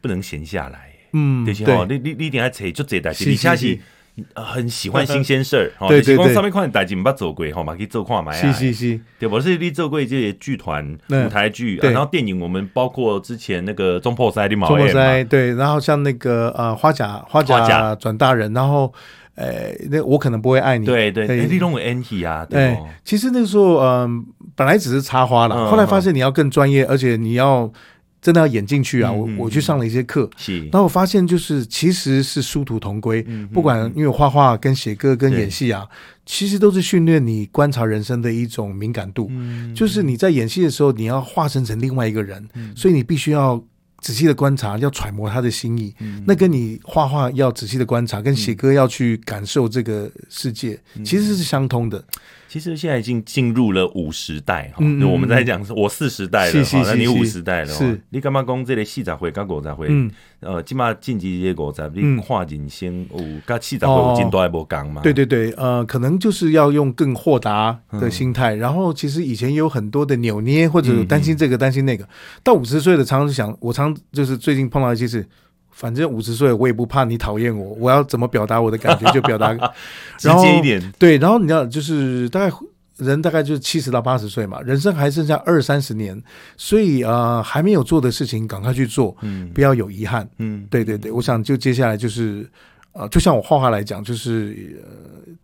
[0.00, 0.92] 不能闲下来。
[1.12, 1.52] 嗯，对，
[1.88, 3.80] 你你你一定要扯就这代，你下去
[4.36, 5.88] 很喜欢新鲜事儿。
[5.88, 8.30] 对 对对，上面看代志没做过，好嘛，可以做看嘛。
[8.30, 14.68] 是是是，对，我是你做过这些剧团舞台剧，然后电影我们包括之前那个中破塞的毛。
[14.68, 18.94] 中破塞对，然后像那个呃花甲花甲转大人，然后。
[19.38, 20.84] 哎，那我可能不会爱你。
[20.84, 21.46] 对对？
[22.50, 24.26] 对，其实那个时候，嗯，
[24.56, 27.72] 本来只是插花了，后来发现你要更专业，而且你要
[28.20, 29.12] 真的要演进去啊。
[29.12, 35.86] 我我去上了一些课，是，然后我发现就是其实是殊途同归，不管因为画画跟写歌跟演戏啊，
[36.26, 39.30] 其实都是训练你观察人生的一种敏感度。
[39.72, 43.62] 就是你在演戏的时候，你要化身成另外一个人，所以你必须要。
[44.00, 52.02] 仔细的观察，要揣摩他的心意，嗯、那跟你画画要仔细的观察，跟写歌要去感受这个世界，嗯、其实是相通的。
[52.48, 54.82] 其实现在已经进入了五十代哈，
[55.12, 60.10] 我们在讲我四十代了哈，那你五十代了，是你干嘛讲这个四十岁跟五十岁？
[60.40, 65.02] 呃，起码晋级这些五十，你跨人生有跟四十岁有进多一波讲嘛？
[65.02, 68.54] 对对对，呃，可能就是要用更豁达的心态。
[68.54, 72.08] 然后其实以前有很多的扭捏，或者担心这个担心那个，
[72.42, 75.26] 到五十岁的常常想，我常就是最近碰到一些事。
[75.78, 77.72] 反正五十岁，我也不怕你讨厌我。
[77.78, 79.54] 我要怎么表达我的感觉，就表达，
[80.18, 80.82] 直接一点。
[80.98, 82.52] 对，然后你知道就是大概
[82.96, 86.20] 人大概就是七十到八十岁嘛，人生还剩下二三十年，
[86.56, 92.42] 所以啊、呃，还没有做的事情赶快去做，嗯，不要有遗憾，嗯，对对对，我想就接下来就是
[92.90, 94.82] 啊、呃，就像我画画来讲，就是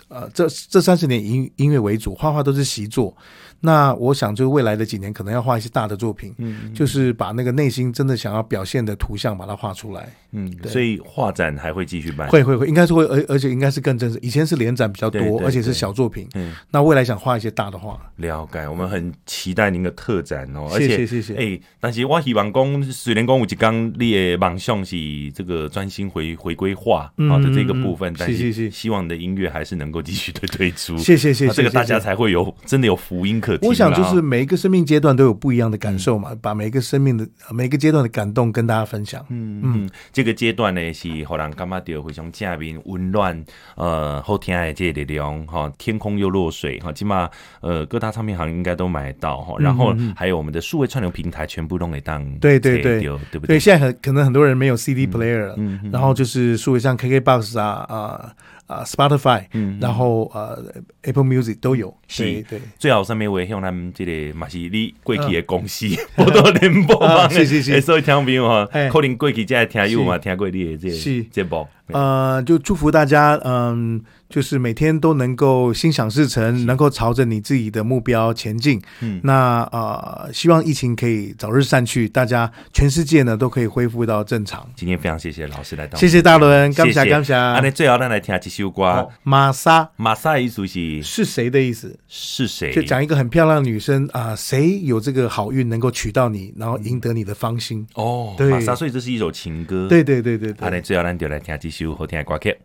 [0.09, 3.17] 呃呃，这这三十年音音乐为主，画画都是习作。
[3.65, 10.71] 那我想，就未来的几年，可能要画一些大的作品，嗯，就是把那个内心真的想要表现的图像，把它画出来，嗯，对。
[10.71, 14.19] 所以画展还会继续办，会会会，应该是会，而而且应该是更正式。
[14.21, 16.53] 以前是联展比较多，而且是小作品，嗯。
[16.71, 18.69] 那未来想画一些大的画，了解。
[18.69, 21.35] 我们很期待您的特展哦，谢谢谢谢。
[21.35, 24.95] 哎，但是我希望讲，虽然讲有一刚你的梦想是
[25.35, 33.54] 这个专心回回归画好的这个部分，但是希望你的音乐还是能够继续的推出，谢谢谢谢，这个大家才会有真的有福音可。
[33.63, 39.25] 我想就是每一个生命阶段都有不一样的感受嘛，嗯、把每一个生命的每一个阶段的感动跟大家分享。
[39.29, 43.45] 嗯嗯，这个阶段呢是让人感觉到非常正面、温暖，
[43.77, 45.73] 呃，后天的这个力量哈。
[45.79, 47.29] 天空又落水哈，起码
[47.61, 49.57] 呃各大唱片行应该都买到哈。
[49.59, 53.57] 然后还有我们的数位串流平台全部都给当对对对对不对？
[53.57, 58.35] 对，现在很可能很多人没有 CD player 了，嗯，然后就是数位像 KKBOX 啊啊。
[58.67, 60.65] 啊，Spotify，嗯，然后呃
[61.03, 65.87] ，Apple Music 都有，是，对，最好上面我也向他们这个嘛是你过去的公司，
[66.17, 71.67] 我都联播 嘛，是是是，所以听朋友哈，可能过去在听有嘛，听过你的这节目。
[71.89, 74.03] 呃，就祝福大家，嗯。
[74.35, 78.83] 就是每天都能够心想事成，能够朝着你自己的目标前进。
[78.99, 84.69] 嗯，那呃，希望疫情可以早日散去，大家全世界呢都可以恢复到正常。
[84.75, 87.33] 今天非常谢谢老师来到，谢谢大伦，感谢感谢。
[87.33, 89.09] 那最后，咱来听几首歌。
[89.23, 91.97] 玛莎，玛莎意思是是谁的意思？
[92.09, 92.73] 是谁？
[92.73, 97.87] 就讲一个很漂亮的女生啊，谁有这个好运能够娶到你，然后赢得你的芳心？
[97.95, 99.87] 哦，对，玛莎，所以这是一首情歌。
[99.89, 100.69] 对对对对对。
[100.69, 102.59] 那最后，咱就来听几首好听的歌曲。